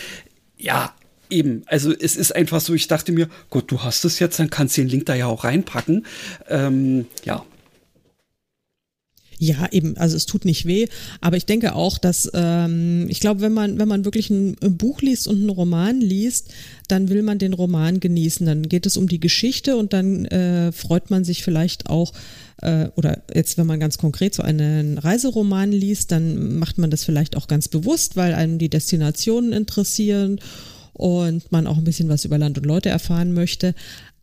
[0.57, 0.95] Ja,
[1.29, 4.51] eben, also es ist einfach so, ich dachte mir, Gott, du hast es jetzt, dann
[4.51, 6.07] kannst du den Link da ja auch reinpacken.
[6.49, 7.45] Ähm, ja,
[9.43, 10.87] ja, eben, also es tut nicht weh,
[11.23, 14.77] aber ich denke auch, dass ähm, ich glaube, wenn man wenn man wirklich ein, ein
[14.77, 16.51] Buch liest und einen Roman liest,
[16.89, 18.45] dann will man den Roman genießen.
[18.45, 22.13] Dann geht es um die Geschichte und dann äh, freut man sich vielleicht auch
[22.61, 27.05] äh, oder jetzt, wenn man ganz konkret so einen Reiseroman liest, dann macht man das
[27.05, 30.39] vielleicht auch ganz bewusst, weil einem die Destinationen interessieren
[30.93, 33.75] und man auch ein bisschen was über Land und Leute erfahren möchte.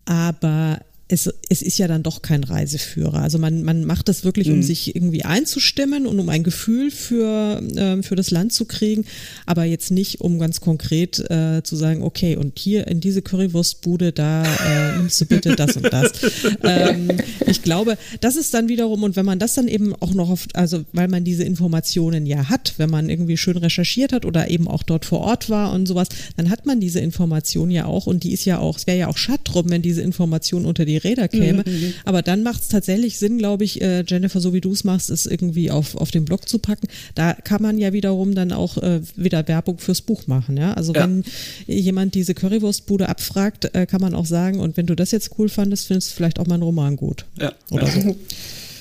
[0.05, 0.79] Aber
[1.09, 3.21] es, es ist ja dann doch kein Reiseführer.
[3.21, 4.63] Also man, man macht das wirklich, um mhm.
[4.63, 9.05] sich irgendwie einzustimmen und um ein Gefühl für, äh, für das Land zu kriegen,
[9.45, 14.11] aber jetzt nicht, um ganz konkret äh, zu sagen, okay, und hier in diese Currywurstbude,
[14.11, 16.11] da äh, nimmst du bitte das und das.
[16.63, 17.09] ähm,
[17.45, 20.47] ich glaube, das ist dann wiederum, und wenn man das dann eben auch noch auf,
[20.53, 24.67] also weil man diese Informationen ja hat, wenn man irgendwie schön recherchiert hat oder eben
[24.67, 28.25] auch dort vor Ort war und sowas, dann hat man diese Information ja auch und
[28.25, 30.96] die ist ja auch, es wäre ja auch Schatt drum, wenn diese Information unter die
[30.97, 31.63] Räder käme.
[31.65, 31.93] Mhm, mhm.
[32.05, 35.09] Aber dann macht es tatsächlich Sinn, glaube ich, äh, Jennifer, so wie du es machst,
[35.09, 36.87] es irgendwie auf, auf den Blog zu packen.
[37.15, 40.57] Da kann man ja wiederum dann auch äh, wieder Werbung fürs Buch machen.
[40.57, 40.73] Ja?
[40.73, 41.03] Also ja.
[41.03, 41.23] wenn
[41.67, 45.49] jemand diese Currywurstbude abfragt, äh, kann man auch sagen, und wenn du das jetzt cool
[45.49, 47.25] fandest, findest du vielleicht auch meinen Roman gut.
[47.39, 47.53] Ja.
[47.71, 48.15] Oder so.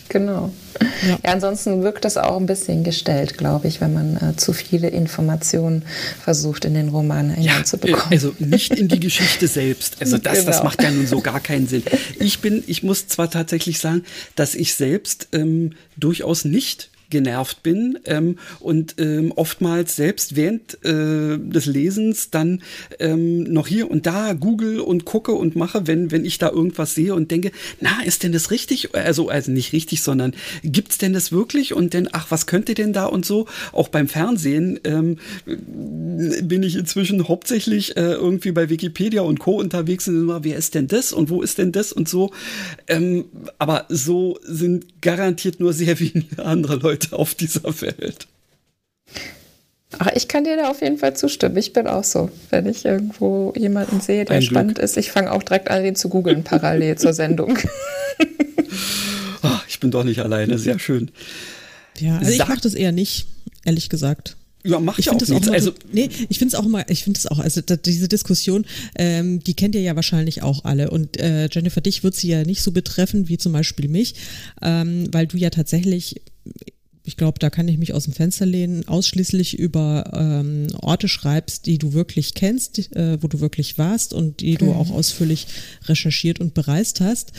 [0.09, 0.53] Genau.
[1.03, 1.09] Ja.
[1.09, 1.19] ja.
[1.33, 5.85] ansonsten wirkt das auch ein bisschen gestellt, glaube ich, wenn man äh, zu viele Informationen
[6.23, 8.05] versucht, in den Roman hineinzubekommen.
[8.05, 9.97] Ja, also nicht in die Geschichte selbst.
[10.01, 10.47] Also das, genau.
[10.47, 11.83] das macht ja nun so gar keinen Sinn.
[12.19, 14.05] Ich bin, ich muss zwar tatsächlich sagen,
[14.35, 21.39] dass ich selbst ähm, durchaus nicht genervt bin ähm, und ähm, oftmals selbst während äh,
[21.39, 22.63] des Lesens dann
[22.99, 26.95] ähm, noch hier und da google und gucke und mache, wenn, wenn ich da irgendwas
[26.95, 28.95] sehe und denke, na, ist denn das richtig?
[28.95, 31.75] Also, also nicht richtig, sondern gibt's denn das wirklich?
[31.75, 33.47] Und denn, ach, was könnte denn da und so?
[33.73, 39.61] Auch beim Fernsehen ähm, bin ich inzwischen hauptsächlich äh, irgendwie bei Wikipedia und Co.
[39.61, 42.33] unterwegs und immer, wer ist denn das und wo ist denn das und so.
[42.89, 43.27] Ähm,
[43.59, 48.27] aber so sind garantiert nur sehr wenige andere Leute Leute auf dieser Welt.
[49.99, 51.57] Ach, ich kann dir da auf jeden Fall zustimmen.
[51.57, 52.31] Ich bin auch so.
[52.51, 54.85] Wenn ich irgendwo jemanden sehe, der Ein spannend Glück.
[54.85, 57.59] ist, ich fange auch direkt an, ihn zu googeln, parallel zur Sendung.
[59.43, 60.59] Ach, ich bin doch nicht alleine.
[60.59, 61.11] Sehr schön.
[61.99, 63.27] Ja, also Sag ich mache das eher nicht,
[63.65, 64.37] ehrlich gesagt.
[64.65, 65.49] Ja, macht ich ja auch nichts.
[65.49, 68.09] Auch also, nee, ich finde es auch immer, ich finde es auch, also da, diese
[68.09, 68.67] Diskussion,
[68.97, 70.91] ähm, die kennt ihr ja wahrscheinlich auch alle.
[70.91, 74.17] Und äh, Jennifer, dich wird sie ja nicht so betreffen wie zum Beispiel mich,
[74.61, 76.21] ähm, weil du ja tatsächlich
[77.07, 81.67] ich glaube, da kann ich mich aus dem Fenster lehnen, ausschließlich über ähm, Orte schreibst,
[81.67, 85.47] die du wirklich kennst, äh, wo du wirklich warst und die du auch ausführlich
[85.85, 87.33] recherchiert und bereist hast.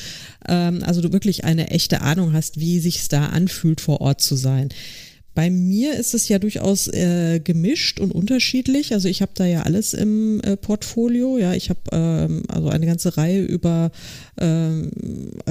[0.48, 4.38] Ähm, also du wirklich eine echte Ahnung hast, wie sich's da anfühlt, vor Ort zu
[4.38, 4.70] sein.
[5.38, 8.94] Bei mir ist es ja durchaus äh, gemischt und unterschiedlich.
[8.94, 11.38] Also ich habe da ja alles im äh, Portfolio.
[11.38, 13.92] Ja, ich habe ähm, also eine ganze Reihe über
[14.40, 14.90] ähm,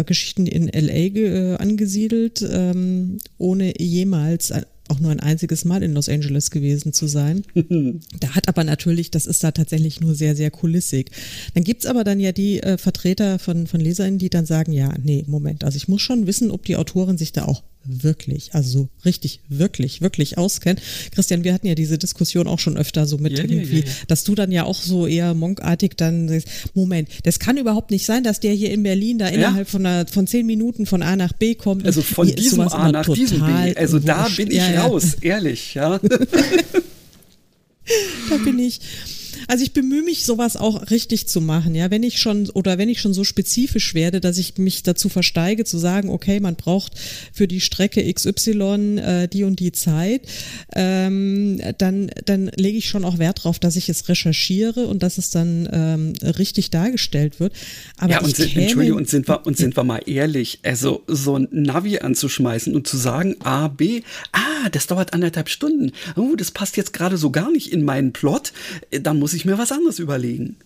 [0.05, 4.53] Geschichten in LA äh, angesiedelt, ähm, ohne jemals
[4.89, 7.45] auch nur ein einziges Mal in Los Angeles gewesen zu sein.
[8.19, 11.13] da hat aber natürlich, das ist da tatsächlich nur sehr, sehr kulissig.
[11.55, 14.93] Dann gibt's aber dann ja die äh, Vertreter von, von Leserinnen, die dann sagen, ja,
[15.01, 18.79] nee, Moment, also ich muss schon wissen, ob die Autorin sich da auch wirklich, also
[18.79, 20.81] so richtig, wirklich, wirklich auskennt.
[21.13, 23.93] Christian, wir hatten ja diese Diskussion auch schon öfter so mit ja, irgendwie, ja, ja,
[24.09, 28.07] dass du dann ja auch so eher monkartig dann sagst, Moment, das kann überhaupt nicht
[28.07, 31.17] sein, dass der hier in Berlin da innerhalb von, einer, von zehn Minuten von A
[31.17, 31.87] nach B kommt.
[31.87, 33.77] Also von diesem A nach diesem B.
[33.77, 35.99] Also da bin ich raus, ehrlich, ja.
[38.29, 38.81] da bin ich.
[39.49, 41.91] Also ich bemühe mich, sowas auch richtig zu machen, ja.
[41.91, 45.65] Wenn ich schon oder wenn ich schon so spezifisch werde, dass ich mich dazu versteige,
[45.65, 46.93] zu sagen, okay, man braucht
[47.33, 50.23] für die Strecke XY äh, die und die Zeit,
[50.75, 55.19] ähm, dann, dann lege ich schon auch Wert darauf, dass ich es recherchiere und dass
[55.19, 57.53] es dann ähm, richtig dargestellt wird.
[57.99, 61.37] Aber ja, und sind, Entschuldigung, und sind wir, und sind wir mal ehrlich, also so
[61.37, 65.93] ein Navi anzuschmeißen und zu sagen, A, B, ah, das dauert anderthalb Stunden.
[66.17, 68.53] Oh, das passt jetzt gerade so gar nicht in meinen Plot.
[68.91, 70.57] Äh, dann muss ich mir was anderes überlegen.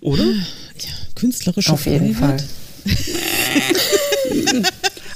[0.00, 0.24] Oder?
[0.24, 2.36] Ja, künstlerische Auf jeden Fall.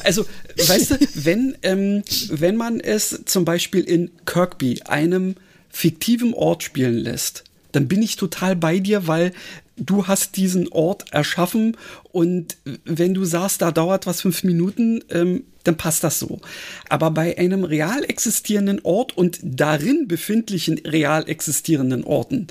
[0.05, 0.25] also,
[0.57, 5.37] weißt du, wenn, ähm, wenn man es zum Beispiel in Kirkby, einem
[5.69, 9.33] fiktiven Ort spielen lässt, dann bin ich total bei dir, weil
[9.77, 11.77] du hast diesen Ort erschaffen
[12.13, 16.41] und wenn du sagst, da dauert was fünf Minuten, ähm, dann passt das so.
[16.89, 22.49] Aber bei einem real existierenden Ort und darin befindlichen real existierenden Orten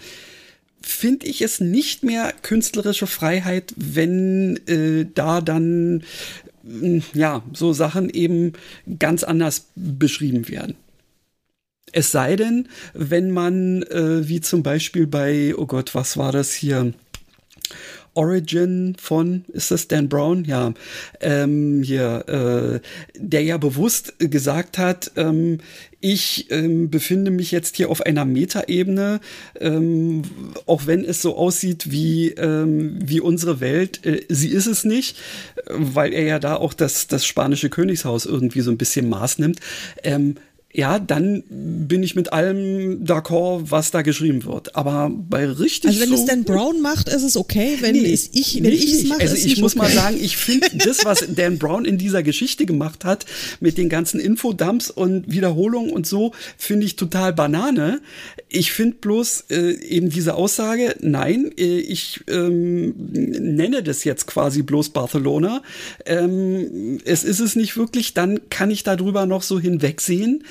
[0.81, 6.03] finde ich es nicht mehr künstlerische Freiheit, wenn äh, da dann
[6.65, 8.53] äh, ja so Sachen eben
[8.97, 10.75] ganz anders beschrieben werden.
[11.91, 16.53] Es sei denn, wenn man, äh, wie zum Beispiel bei, oh Gott, was war das
[16.53, 16.93] hier?
[18.13, 20.45] Origin von, ist das Dan Brown?
[20.45, 20.73] Ja,
[21.21, 22.79] ähm, hier, äh,
[23.17, 25.59] der ja bewusst gesagt hat, ähm,
[26.01, 29.19] ich ähm, befinde mich jetzt hier auf einer Metaebene,
[29.59, 30.21] ähm,
[30.65, 34.05] auch wenn es so aussieht wie, ähm, wie unsere Welt.
[34.05, 35.17] Äh, sie ist es nicht,
[35.67, 39.59] weil er ja da auch das, das spanische Königshaus irgendwie so ein bisschen Maß nimmt.
[40.03, 40.35] Ähm,
[40.71, 44.75] ja, dann bin ich mit allem d'accord, was da geschrieben wird.
[44.75, 47.77] Aber bei richtig Also wenn so, es Dan Brown macht, ist es okay.
[47.79, 49.81] Wenn Nee, es ich, wenn ich es mache, Also ist ich muss okay.
[49.85, 53.25] mal sagen, ich finde das, was Dan Brown in dieser Geschichte gemacht hat,
[53.59, 57.99] mit den ganzen Infodumps und Wiederholungen und so, finde ich total Banane.
[58.47, 64.61] Ich finde bloß äh, eben diese Aussage, nein, äh, ich ähm, nenne das jetzt quasi
[64.61, 65.63] bloß Barcelona.
[66.05, 70.43] Ähm, es ist es nicht wirklich, dann kann ich darüber noch so hinwegsehen.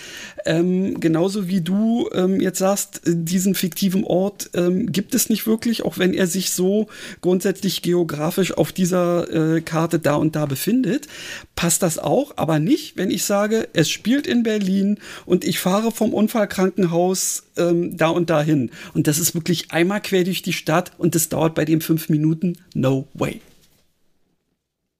[0.44, 5.46] Ähm, genauso wie du ähm, jetzt sagst, äh, diesen fiktiven Ort ähm, gibt es nicht
[5.46, 6.88] wirklich, auch wenn er sich so
[7.20, 11.08] grundsätzlich geografisch auf dieser äh, Karte da und da befindet,
[11.54, 15.90] passt das auch, aber nicht, wenn ich sage, es spielt in Berlin und ich fahre
[15.90, 18.70] vom Unfallkrankenhaus ähm, da und dahin.
[18.94, 22.08] Und das ist wirklich einmal quer durch die Stadt und das dauert bei dem fünf
[22.08, 22.58] Minuten.
[22.74, 23.40] No way.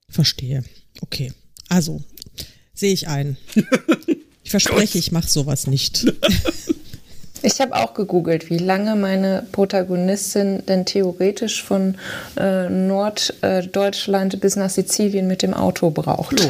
[0.09, 0.65] Verstehe.
[1.01, 1.33] Okay.
[1.69, 2.03] Also,
[2.75, 3.37] sehe ich ein.
[4.49, 6.07] Ich verspreche, ich mache sowas nicht.
[7.40, 11.94] Ich habe auch gegoogelt, wie lange meine Protagonistin denn theoretisch von
[12.36, 16.34] äh, Norddeutschland bis nach Sizilien mit dem Auto braucht.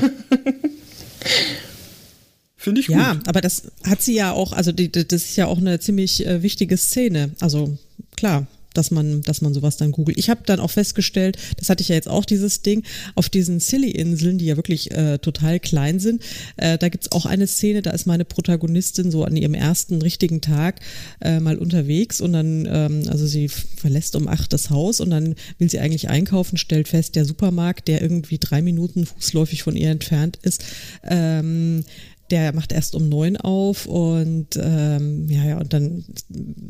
[2.57, 3.29] Finde ich Ja, gut.
[3.29, 6.43] aber das hat sie ja auch, also die- das ist ja auch eine ziemlich äh,
[6.43, 7.33] wichtige Szene.
[7.41, 7.77] Also
[8.17, 8.47] klar,
[8.79, 10.17] dass man, dass man sowas dann googelt.
[10.19, 13.61] Ich habe dann auch festgestellt, das hatte ich ja jetzt auch dieses Ding, auf diesen
[13.61, 16.23] Silly-Inseln, die ja wirklich äh, total klein sind,
[16.57, 20.41] äh, da gibt's auch eine Szene, da ist meine Protagonistin so an ihrem ersten richtigen
[20.41, 20.81] Tag
[21.21, 25.35] äh, mal unterwegs und dann, ähm, also sie verlässt um acht das Haus und dann
[25.59, 29.91] will sie eigentlich einkaufen, stellt fest, der Supermarkt, der irgendwie drei Minuten fußläufig von ihr
[29.91, 30.65] entfernt ist,
[31.05, 31.85] ähm,
[32.31, 36.05] der macht erst um neun auf und ähm, ja, ja, und dann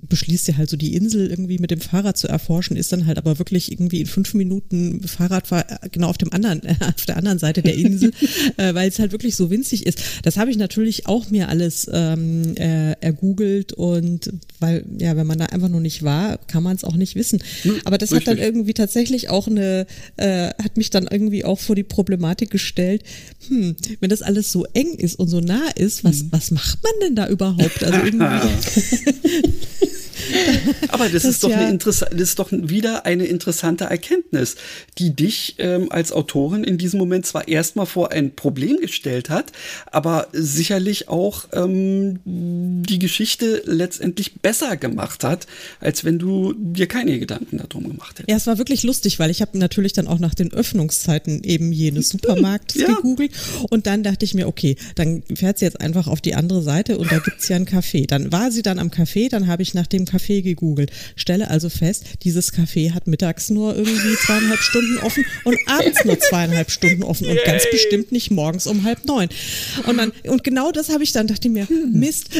[0.08, 3.18] beschließt er halt so die Insel irgendwie mit dem Fahrrad zu erforschen, ist dann halt
[3.18, 6.62] aber wirklich irgendwie in fünf Minuten Fahrradfahr genau auf dem anderen,
[6.96, 8.12] auf der anderen Seite der Insel,
[8.56, 10.00] äh, weil es halt wirklich so winzig ist.
[10.22, 15.38] Das habe ich natürlich auch mir alles ähm, äh, ergoogelt und weil, ja, wenn man
[15.38, 17.42] da einfach noch nicht war, kann man es auch nicht wissen.
[17.84, 18.46] Aber das hat dann richtig.
[18.46, 19.86] irgendwie tatsächlich auch eine,
[20.16, 23.02] äh, hat mich dann irgendwie auch vor die Problematik gestellt,
[23.48, 26.92] hm, wenn das alles so eng ist und so nah ist, was, was macht man
[27.02, 27.82] denn da überhaupt?
[27.82, 28.24] Also irgendwie,
[30.88, 34.56] Aber das, Das ist doch ja- eine interessante, das ist doch wieder eine interessante Erkenntnis,
[34.98, 39.52] die dich ähm, als Autorin in diesem Moment zwar erstmal vor ein Problem gestellt hat,
[39.90, 45.46] aber sicherlich auch ähm, die Geschichte letztendlich besser gemacht hat,
[45.80, 48.30] als wenn du dir keine Gedanken darum gemacht hättest.
[48.30, 51.72] Ja, es war wirklich lustig, weil ich habe natürlich dann auch nach den Öffnungszeiten eben
[51.72, 52.88] jenes Supermarkts Ja.
[52.94, 53.32] gegoogelt
[53.70, 56.98] und dann dachte ich mir, okay, dann fährt sie jetzt einfach auf die andere Seite
[56.98, 58.06] und da gibt's ja ein Café.
[58.06, 60.90] Dann war sie dann am Café, dann habe ich nach dem Café gegoogelt.
[61.16, 66.18] Stelle also fest, dieses Café hat mittags nur irgendwie zweieinhalb Stunden offen und abends nur
[66.18, 69.28] zweieinhalb Stunden offen und ganz bestimmt nicht morgens um halb neun.
[69.86, 72.30] Und dann, und genau das habe ich dann, dachte ich mir, Mist.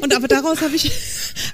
[0.00, 0.90] Und aber daraus habe ich,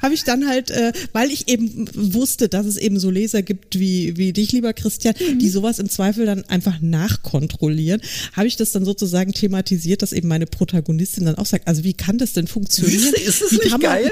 [0.03, 3.79] habe ich dann halt, äh, weil ich eben wusste, dass es eben so Leser gibt
[3.79, 8.01] wie, wie dich, lieber Christian, die sowas im Zweifel dann einfach nachkontrollieren,
[8.33, 11.95] habe ich das dann sozusagen thematisiert, dass eben meine Protagonistin dann auch sagt, also wie
[11.95, 13.15] kann das denn funktionieren?
[13.15, 14.11] Ist das Wie nicht geil?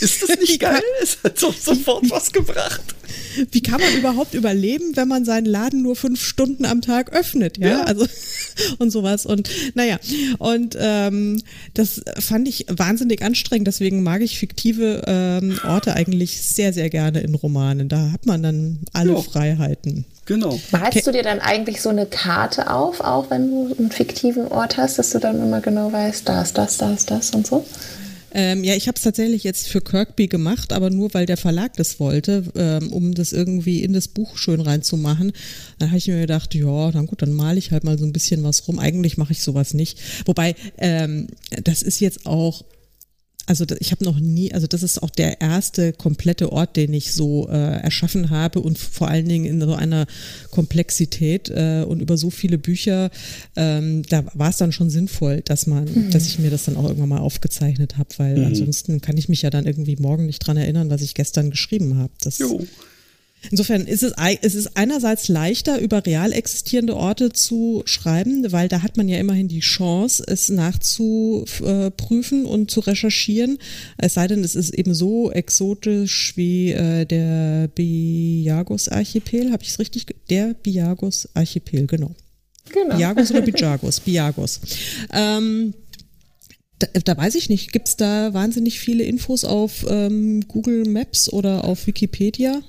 [0.00, 0.82] Ist das Wie nicht geil?
[1.02, 2.94] Es hat so, sofort was gebracht.
[3.50, 7.58] Wie kann man überhaupt überleben, wenn man seinen Laden nur fünf Stunden am Tag öffnet?
[7.58, 7.82] Ja, Ja.
[7.84, 8.06] also
[8.78, 9.26] und sowas.
[9.26, 9.98] Und naja,
[10.38, 11.42] und ähm,
[11.74, 13.66] das fand ich wahnsinnig anstrengend.
[13.66, 17.88] Deswegen mag ich fiktive ähm, Orte eigentlich sehr, sehr gerne in Romanen.
[17.88, 19.20] Da hat man dann alle Ja.
[19.22, 20.04] Freiheiten.
[20.26, 20.58] Genau.
[20.70, 24.76] Malst du dir dann eigentlich so eine Karte auf, auch wenn du einen fiktiven Ort
[24.78, 27.66] hast, dass du dann immer genau weißt, da ist das, da ist das und so?
[28.34, 31.74] Ähm, ja, ich habe es tatsächlich jetzt für Kirkby gemacht, aber nur weil der Verlag
[31.74, 35.32] das wollte, ähm, um das irgendwie in das Buch schön reinzumachen.
[35.78, 38.12] Dann habe ich mir gedacht, ja, dann gut, dann male ich halt mal so ein
[38.12, 38.80] bisschen was rum.
[38.80, 40.00] Eigentlich mache ich sowas nicht.
[40.26, 41.28] Wobei, ähm,
[41.62, 42.64] das ist jetzt auch
[43.46, 47.12] also ich habe noch nie, also das ist auch der erste komplette Ort, den ich
[47.12, 50.06] so äh, erschaffen habe und vor allen Dingen in so einer
[50.50, 53.10] Komplexität äh, und über so viele Bücher,
[53.56, 56.84] ähm, da war es dann schon sinnvoll, dass man, dass ich mir das dann auch
[56.84, 60.56] irgendwann mal aufgezeichnet habe, weil ansonsten kann ich mich ja dann irgendwie morgen nicht dran
[60.56, 62.12] erinnern, was ich gestern geschrieben habe.
[62.20, 62.64] Das Jo.
[63.50, 68.82] Insofern ist es, es ist einerseits leichter, über real existierende Orte zu schreiben, weil da
[68.82, 73.58] hat man ja immerhin die Chance, es nachzuprüfen und zu recherchieren.
[73.98, 79.52] Es sei denn, es ist eben so exotisch wie äh, der Biagos-Archipel.
[79.52, 80.06] Habe ich es richtig?
[80.30, 82.14] Der Biagos-Archipel, genau.
[82.72, 82.96] Genau.
[82.96, 84.00] Biagos oder Bijagos?
[84.00, 84.60] Biagos.
[85.12, 85.74] Ähm,
[86.78, 91.32] da, da weiß ich nicht, gibt es da wahnsinnig viele Infos auf ähm, Google Maps
[91.32, 92.62] oder auf Wikipedia?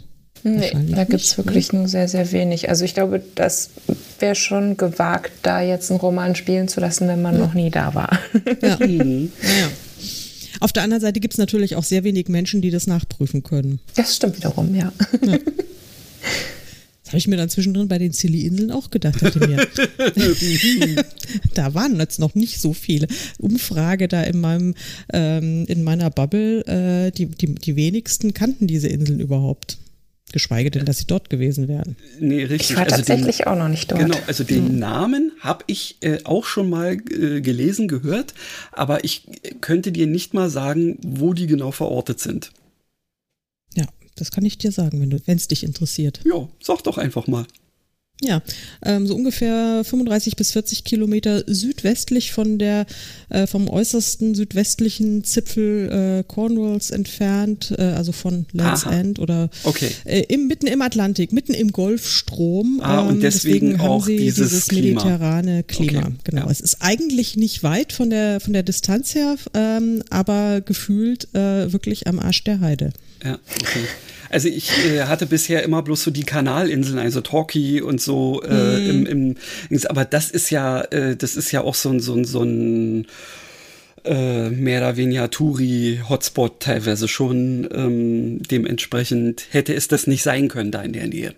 [0.48, 1.80] Nee, da gibt es wirklich ne?
[1.80, 2.70] nur sehr, sehr wenig.
[2.70, 3.72] Also ich glaube, das
[4.20, 7.42] wäre schon gewagt, da jetzt einen Roman spielen zu lassen, wenn man ja.
[7.42, 8.20] noch nie da war.
[8.62, 8.78] Ja.
[8.86, 9.32] mhm.
[9.42, 9.70] ja.
[10.60, 13.80] Auf der anderen Seite gibt es natürlich auch sehr wenig Menschen, die das nachprüfen können.
[13.96, 14.94] Das stimmt wiederum, ja.
[15.26, 15.38] ja.
[17.04, 19.22] Das habe ich mir dann zwischendrin bei den Silly-Inseln auch gedacht.
[19.22, 19.68] Mir,
[21.54, 23.06] da waren jetzt noch nicht so viele.
[23.38, 24.74] Umfrage da in meinem
[25.14, 29.78] ähm, in meiner Bubble, äh, die, die, die wenigsten kannten diese Inseln überhaupt.
[30.32, 31.96] Geschweige denn, dass sie dort gewesen wären.
[32.20, 32.72] Nee, richtig.
[32.72, 34.02] Ich war also tatsächlich den, auch noch nicht dort.
[34.02, 34.80] Genau, also den hm.
[34.80, 38.34] Namen habe ich äh, auch schon mal äh, gelesen, gehört,
[38.72, 39.24] aber ich
[39.62, 42.52] könnte dir nicht mal sagen, wo die genau verortet sind.
[44.16, 46.22] Das kann ich dir sagen, wenn es dich interessiert.
[46.26, 47.46] Ja, sag doch einfach mal.
[48.22, 48.42] Ja,
[48.82, 52.86] ähm, so ungefähr 35 bis 40 Kilometer südwestlich von der,
[53.28, 58.96] äh, vom äußersten südwestlichen Zipfel äh, Cornwalls entfernt, äh, also von Land's Aha.
[58.96, 59.90] End oder okay.
[60.06, 62.80] Äh, im, mitten im Atlantik, mitten im Golfstrom.
[62.82, 66.00] Ah, und ähm, deswegen, deswegen haben sie dieses, dieses mediterrane Klima.
[66.00, 66.14] Okay.
[66.24, 66.46] Genau.
[66.46, 66.52] Ja.
[66.52, 71.74] Es ist eigentlich nicht weit von der, von der Distanz her, ähm, aber gefühlt äh,
[71.74, 72.94] wirklich am Arsch der Heide.
[73.26, 73.84] Ja, okay.
[74.36, 78.92] Also ich äh, hatte bisher immer bloß so die Kanalinseln, also Torquay und so äh,
[78.92, 79.06] mm.
[79.06, 79.38] im,
[79.70, 82.44] im, aber das ist ja, äh, das ist ja auch so ein, so ein, so
[82.44, 83.08] ein
[84.04, 87.70] äh, mehr oder weniger Touri-Hotspot teilweise schon.
[87.74, 91.34] Ähm, dementsprechend hätte es das nicht sein können da in der Nähe.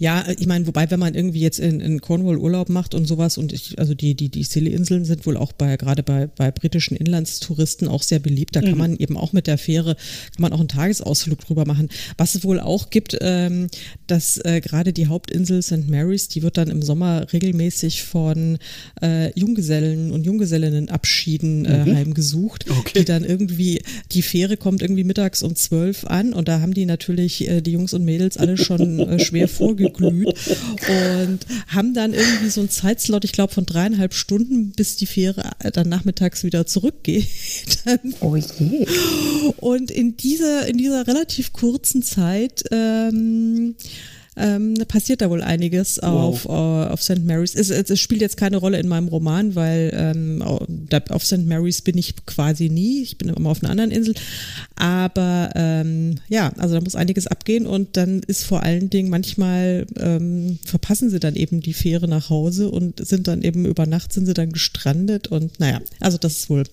[0.00, 3.36] Ja, ich meine, wobei, wenn man irgendwie jetzt in, in Cornwall Urlaub macht und sowas
[3.36, 6.96] und ich, also die, die, die Scilly-Inseln sind wohl auch bei, gerade bei, bei britischen
[6.96, 8.56] Inlandstouristen auch sehr beliebt.
[8.56, 8.78] Da kann mhm.
[8.78, 11.90] man eben auch mit der Fähre, kann man auch einen Tagesausflug drüber machen.
[12.16, 13.66] Was es wohl auch gibt, ähm,
[14.06, 15.86] dass äh, gerade die Hauptinsel St.
[15.86, 18.56] Mary's, die wird dann im Sommer regelmäßig von
[19.02, 21.94] äh, Junggesellen und Junggesellinnenabschieden äh, mhm.
[21.94, 23.00] heimgesucht, okay.
[23.00, 23.82] die dann irgendwie,
[24.12, 27.72] die Fähre kommt irgendwie mittags um zwölf an und da haben die natürlich, äh, die
[27.72, 30.34] Jungs und Mädels alle schon äh, schwer vorgeglüht geglüht
[30.88, 35.50] und haben dann irgendwie so einen Zeitslot, ich glaube, von dreieinhalb Stunden, bis die Fähre
[35.72, 37.26] dann nachmittags wieder zurückgeht.
[38.20, 38.86] oh je.
[39.58, 43.74] Und in dieser, in dieser relativ kurzen Zeit ähm,
[44.40, 46.88] ähm, passiert da wohl einiges auf, wow.
[46.88, 47.24] uh, auf St.
[47.24, 47.54] Mary's.
[47.54, 51.46] Es, es, es, spielt jetzt keine Rolle in meinem Roman, weil ähm, auf St.
[51.46, 53.02] Mary's bin ich quasi nie.
[53.02, 54.14] Ich bin immer auf einer anderen Insel.
[54.76, 59.86] Aber ähm, ja, also da muss einiges abgehen und dann ist vor allen Dingen manchmal
[59.98, 64.12] ähm, verpassen sie dann eben die Fähre nach Hause und sind dann eben über Nacht
[64.12, 66.64] sind sie dann gestrandet und naja, also das ist wohl,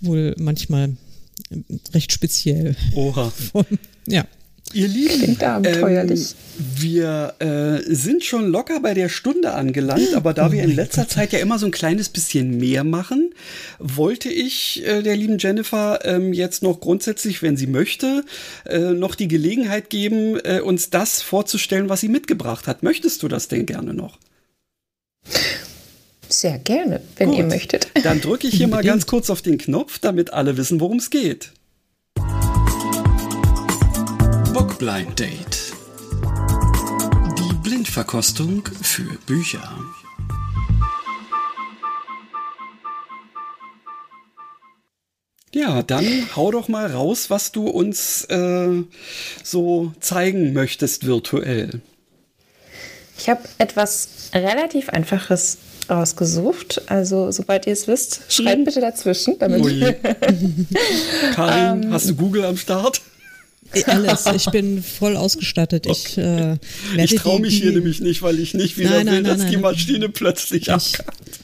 [0.00, 0.96] wohl manchmal
[1.94, 2.76] recht speziell.
[2.94, 3.30] Oha.
[3.52, 3.66] Von,
[4.06, 4.26] ja.
[4.74, 6.26] Ihr Lieben, ähm,
[6.58, 11.08] wir äh, sind schon locker bei der Stunde angelangt, aber da wir in letzter.
[11.08, 13.34] Zeit ja immer so ein kleines bisschen mehr machen,
[13.78, 18.24] wollte ich äh, der lieben Jennifer ähm, jetzt noch grundsätzlich, wenn sie möchte,
[18.66, 22.82] äh, noch die Gelegenheit geben, äh, uns das vorzustellen, was sie mitgebracht hat.
[22.82, 24.18] Möchtest du das denn gerne noch?
[26.28, 27.38] Sehr gerne, wenn Gut.
[27.38, 27.88] ihr möchtet.
[28.04, 31.08] Dann drücke ich hier mal ganz kurz auf den Knopf, damit alle wissen, worum es
[31.08, 31.52] geht.
[34.66, 35.72] Blind Date.
[37.38, 39.62] Die Blindverkostung für Bücher.
[45.54, 46.04] Ja, dann
[46.34, 48.82] hau doch mal raus, was du uns äh,
[49.44, 51.80] so zeigen möchtest virtuell.
[53.16, 56.82] Ich habe etwas relativ Einfaches rausgesucht.
[56.86, 58.64] Also, sobald ihr es wisst, schreibt mhm.
[58.64, 59.38] bitte dazwischen.
[59.38, 59.62] Damit
[61.34, 63.00] Karin, ähm, hast du Google am Start?
[63.86, 64.26] Alles.
[64.34, 65.86] Ich bin voll ausgestattet.
[65.86, 66.56] Ich, äh,
[66.96, 69.38] ich traue mich die, hier nämlich nicht, weil ich nicht wieder nein, nein, will, nein,
[69.38, 71.40] dass die Maschine plötzlich abkackt.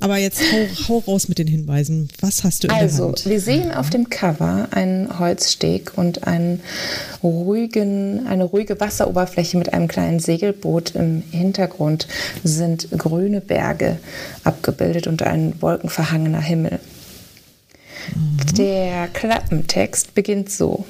[0.00, 2.08] Aber jetzt hau, hau, raus mit den Hinweisen.
[2.20, 3.18] Was hast du in also, der Hand?
[3.18, 6.60] Also, wir sehen auf dem Cover einen Holzsteg und einen
[7.22, 10.94] ruhigen, eine ruhige Wasseroberfläche mit einem kleinen Segelboot.
[10.94, 12.08] Im Hintergrund
[12.44, 13.98] sind grüne Berge
[14.44, 16.78] abgebildet und ein wolkenverhangener Himmel.
[18.14, 18.54] Mhm.
[18.56, 20.84] Der Klappentext beginnt so.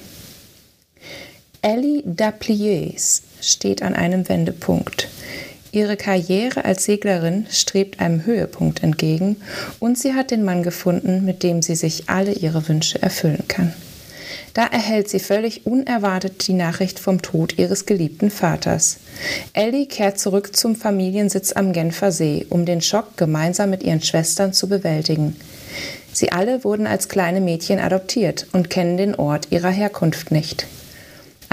[1.67, 5.09] Ellie Dapliers steht an einem Wendepunkt.
[5.73, 9.35] Ihre Karriere als Seglerin strebt einem Höhepunkt entgegen
[9.81, 13.75] und sie hat den Mann gefunden, mit dem sie sich alle ihre Wünsche erfüllen kann.
[14.55, 18.99] Da erhält sie völlig unerwartet die Nachricht vom Tod ihres geliebten Vaters.
[19.53, 24.53] Ellie kehrt zurück zum Familiensitz am Genfer See, um den Schock gemeinsam mit ihren Schwestern
[24.53, 25.35] zu bewältigen.
[26.13, 30.69] Sie alle wurden als kleine Mädchen adoptiert und kennen den Ort ihrer Herkunft nicht.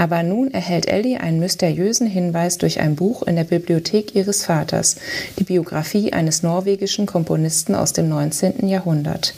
[0.04, 4.96] Aber nun erhält Ellie einen mysteriösen Hinweis durch ein Buch in der Bibliothek ihres Vaters,
[5.38, 8.68] die Biografie eines norwegischen Komponisten aus dem 19.
[8.68, 9.32] Jahrhundert.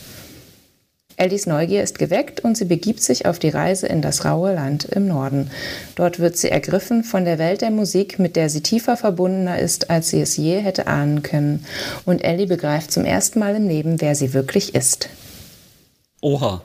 [1.17, 4.87] Ellies Neugier ist geweckt und sie begibt sich auf die Reise in das raue Land
[4.87, 5.53] im Norden.
[5.95, 9.89] Dort wird sie ergriffen von der Welt der Musik, mit der sie tiefer verbundener ist,
[9.89, 11.65] als sie es je hätte ahnen können.
[12.07, 15.11] Und Ellie begreift zum ersten Mal im Leben, wer sie wirklich ist.
[16.23, 16.65] Oha.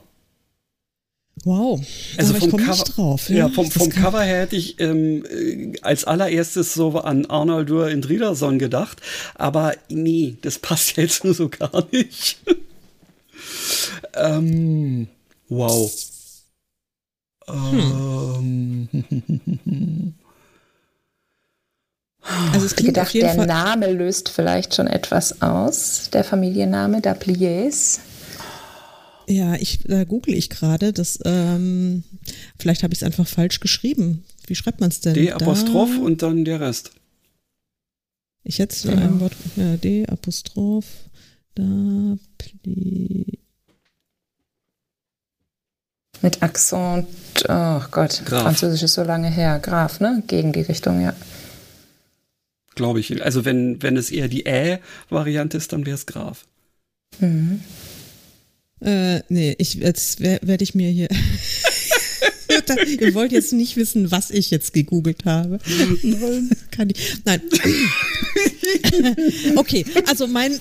[1.43, 1.81] Wow,
[2.17, 3.29] also aber vom ich Cover, drauf.
[3.29, 7.69] Ja, ja vom, vom Cover her hätte ich ähm, äh, als allererstes so an Arnold
[7.69, 9.01] Dürr in Driederson gedacht,
[9.35, 12.37] aber nee, das passt jetzt so gar nicht.
[14.13, 15.07] ähm,
[15.49, 15.91] wow.
[17.47, 18.87] Hm.
[18.93, 20.13] Ähm.
[22.53, 27.99] Also es klingt gedacht, der Fall Name löst vielleicht schon etwas aus, der Familienname Dapliers.
[29.27, 32.03] Ja, ich da google ich gerade, das ähm,
[32.57, 34.23] vielleicht habe ich es einfach falsch geschrieben.
[34.47, 35.13] Wie schreibt man es denn?
[35.13, 36.01] D Apostroph da?
[36.01, 36.91] und dann der Rest.
[38.43, 39.01] Ich hätte genau.
[39.01, 40.85] ein Wort ja, D Apostroph
[41.55, 43.39] da pli
[46.21, 47.07] mit Akzent,
[47.47, 48.43] oh Gott, Graf.
[48.43, 49.59] Französisch ist so lange her.
[49.59, 50.21] Graf, ne?
[50.27, 51.15] Gegen die Richtung, ja.
[52.75, 53.23] Glaube ich.
[53.23, 56.45] Also wenn, wenn es eher die Ä-Variante ist, dann wäre es Graf.
[57.19, 57.61] Mhm.
[58.81, 61.07] Äh, nee, ich, jetzt werde ich mir hier.
[62.99, 65.59] Ihr wollt jetzt nicht wissen, was ich jetzt gegoogelt habe.
[66.03, 66.49] Nein.
[66.71, 67.15] Kann ich.
[67.23, 67.41] Nein.
[69.55, 70.59] okay, also mein,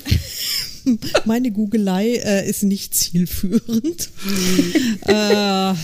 [1.25, 4.09] meine Googelei äh, ist nicht zielführend.
[5.07, 5.75] äh,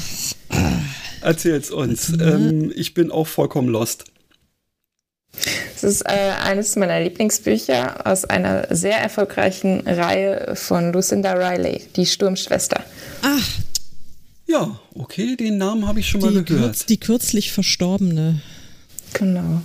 [1.20, 2.12] Erzähl's uns.
[2.20, 4.05] Ähm, ich bin auch vollkommen lost.
[5.74, 12.07] Es ist äh, eines meiner Lieblingsbücher aus einer sehr erfolgreichen Reihe von Lucinda Riley, die
[12.07, 12.82] Sturmschwester.
[13.22, 13.49] Ach.
[14.49, 16.47] Ja, okay, den Namen habe ich schon die mal gehört.
[16.47, 18.41] Kürz, die kürzlich Verstorbene.
[19.12, 19.61] Genau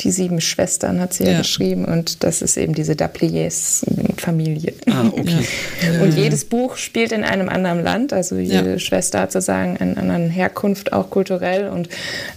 [0.00, 4.74] die sieben Schwestern hat sie ja, ja geschrieben und das ist eben diese Dapliers-Familie.
[4.90, 5.46] Ah, okay.
[5.82, 6.02] Ja.
[6.02, 8.78] Und jedes Buch spielt in einem anderen Land, also jede ja.
[8.78, 11.88] Schwester hat sozusagen eine andere Herkunft, auch kulturell und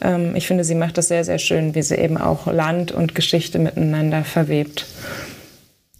[0.02, 3.16] ähm, ich finde, sie macht das sehr, sehr schön, wie sie eben auch Land und
[3.16, 4.86] Geschichte miteinander verwebt.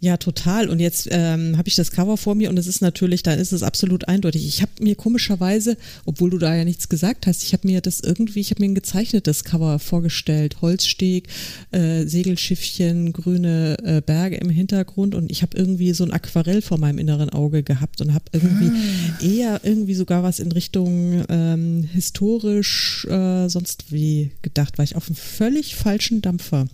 [0.06, 0.70] Ja, total.
[0.70, 3.52] Und jetzt ähm, habe ich das Cover vor mir und es ist natürlich, da ist
[3.52, 4.46] es absolut eindeutig.
[4.48, 8.02] Ich habe mir komischerweise, obwohl du da ja nichts gesagt hast, ich habe mir das
[8.02, 10.62] irgendwie, ich habe mir ein gezeichnetes Cover vorgestellt.
[10.62, 11.28] Holzsteg,
[11.72, 16.78] äh, Segelschiffchen, grüne äh, Berge im Hintergrund und ich habe irgendwie so ein Aquarell vor
[16.78, 19.24] meinem inneren Auge gehabt und habe irgendwie ah.
[19.24, 25.08] eher irgendwie sogar was in Richtung ähm, historisch äh, sonst wie gedacht, war ich auf
[25.08, 26.68] einem völlig falschen Dampfer.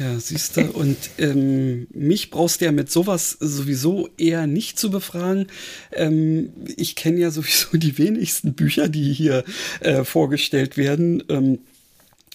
[0.00, 4.90] Ja, siehst du, und ähm, mich brauchst du ja mit sowas sowieso eher nicht zu
[4.90, 5.48] befragen.
[5.92, 9.44] Ähm, ich kenne ja sowieso die wenigsten Bücher, die hier
[9.80, 11.22] äh, vorgestellt werden.
[11.28, 11.58] Ähm,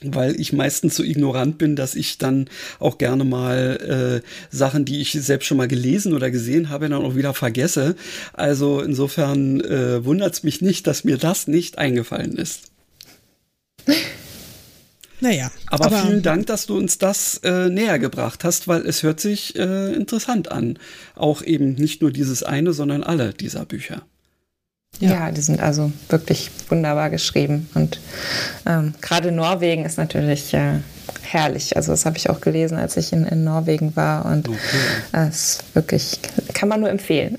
[0.01, 2.49] weil ich meistens so ignorant bin, dass ich dann
[2.79, 7.01] auch gerne mal äh, Sachen, die ich selbst schon mal gelesen oder gesehen habe, dann
[7.01, 7.95] auch wieder vergesse.
[8.33, 12.63] Also insofern äh, wundert es mich nicht, dass mir das nicht eingefallen ist.
[15.21, 15.51] Naja.
[15.67, 19.19] Aber, aber vielen Dank, dass du uns das äh, näher gebracht hast, weil es hört
[19.19, 20.77] sich äh, interessant an.
[21.15, 24.05] Auch eben nicht nur dieses eine, sondern alle dieser Bücher.
[24.99, 25.11] Ja.
[25.11, 27.69] ja, die sind also wirklich wunderbar geschrieben.
[27.73, 27.99] Und
[28.65, 30.79] ähm, gerade Norwegen ist natürlich äh,
[31.21, 31.75] herrlich.
[31.75, 34.25] Also das habe ich auch gelesen, als ich in, in Norwegen war.
[34.25, 34.57] Und okay.
[35.11, 36.19] es wirklich,
[36.53, 37.37] kann man nur empfehlen.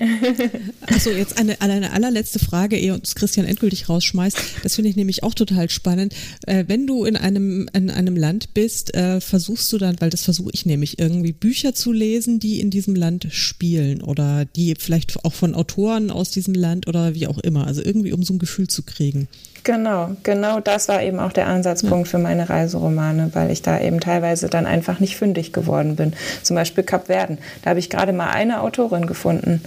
[0.87, 4.37] Achso, jetzt eine, eine allerletzte Frage, ehe uns Christian endgültig rausschmeißt.
[4.63, 6.13] Das finde ich nämlich auch total spannend.
[6.45, 10.23] Äh, wenn du in einem, in einem Land bist, äh, versuchst du dann, weil das
[10.23, 15.23] versuche ich nämlich, irgendwie Bücher zu lesen, die in diesem Land spielen oder die vielleicht
[15.25, 17.46] auch von Autoren aus diesem Land oder wie auch immer.
[17.55, 19.27] Also irgendwie, um so ein Gefühl zu kriegen.
[19.63, 23.99] Genau, genau das war eben auch der Ansatzpunkt für meine Reiseromane, weil ich da eben
[23.99, 26.13] teilweise dann einfach nicht fündig geworden bin.
[26.43, 27.37] Zum Beispiel Kap Verden.
[27.63, 29.61] Da habe ich gerade mal eine Autorin gefunden.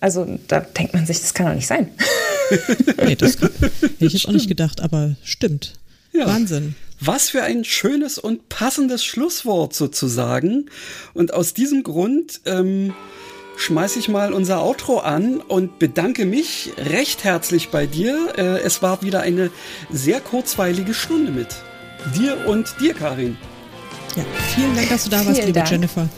[0.00, 1.88] Also da denkt man sich, das kann doch nicht sein.
[3.04, 5.74] nee, das hätte ich jetzt auch nicht gedacht, aber stimmt.
[6.12, 6.26] Ja.
[6.26, 6.74] Wahnsinn.
[7.00, 10.70] Was für ein schönes und passendes Schlusswort sozusagen.
[11.12, 12.94] Und aus diesem Grund ähm,
[13.56, 18.34] schmeiße ich mal unser Outro an und bedanke mich recht herzlich bei dir.
[18.36, 19.50] Äh, es war wieder eine
[19.90, 21.48] sehr kurzweilige Stunde mit
[22.14, 23.36] dir und dir, Karin.
[24.16, 25.70] Ja, vielen Dank, dass du da warst, liebe Dank.
[25.70, 26.08] Jennifer.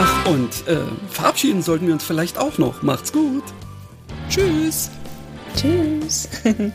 [0.00, 0.78] Ach, und äh,
[1.10, 2.82] verabschieden sollten wir uns vielleicht auch noch.
[2.82, 3.42] Macht's gut.
[4.28, 4.90] Tschüss.
[5.56, 6.28] Tschüss.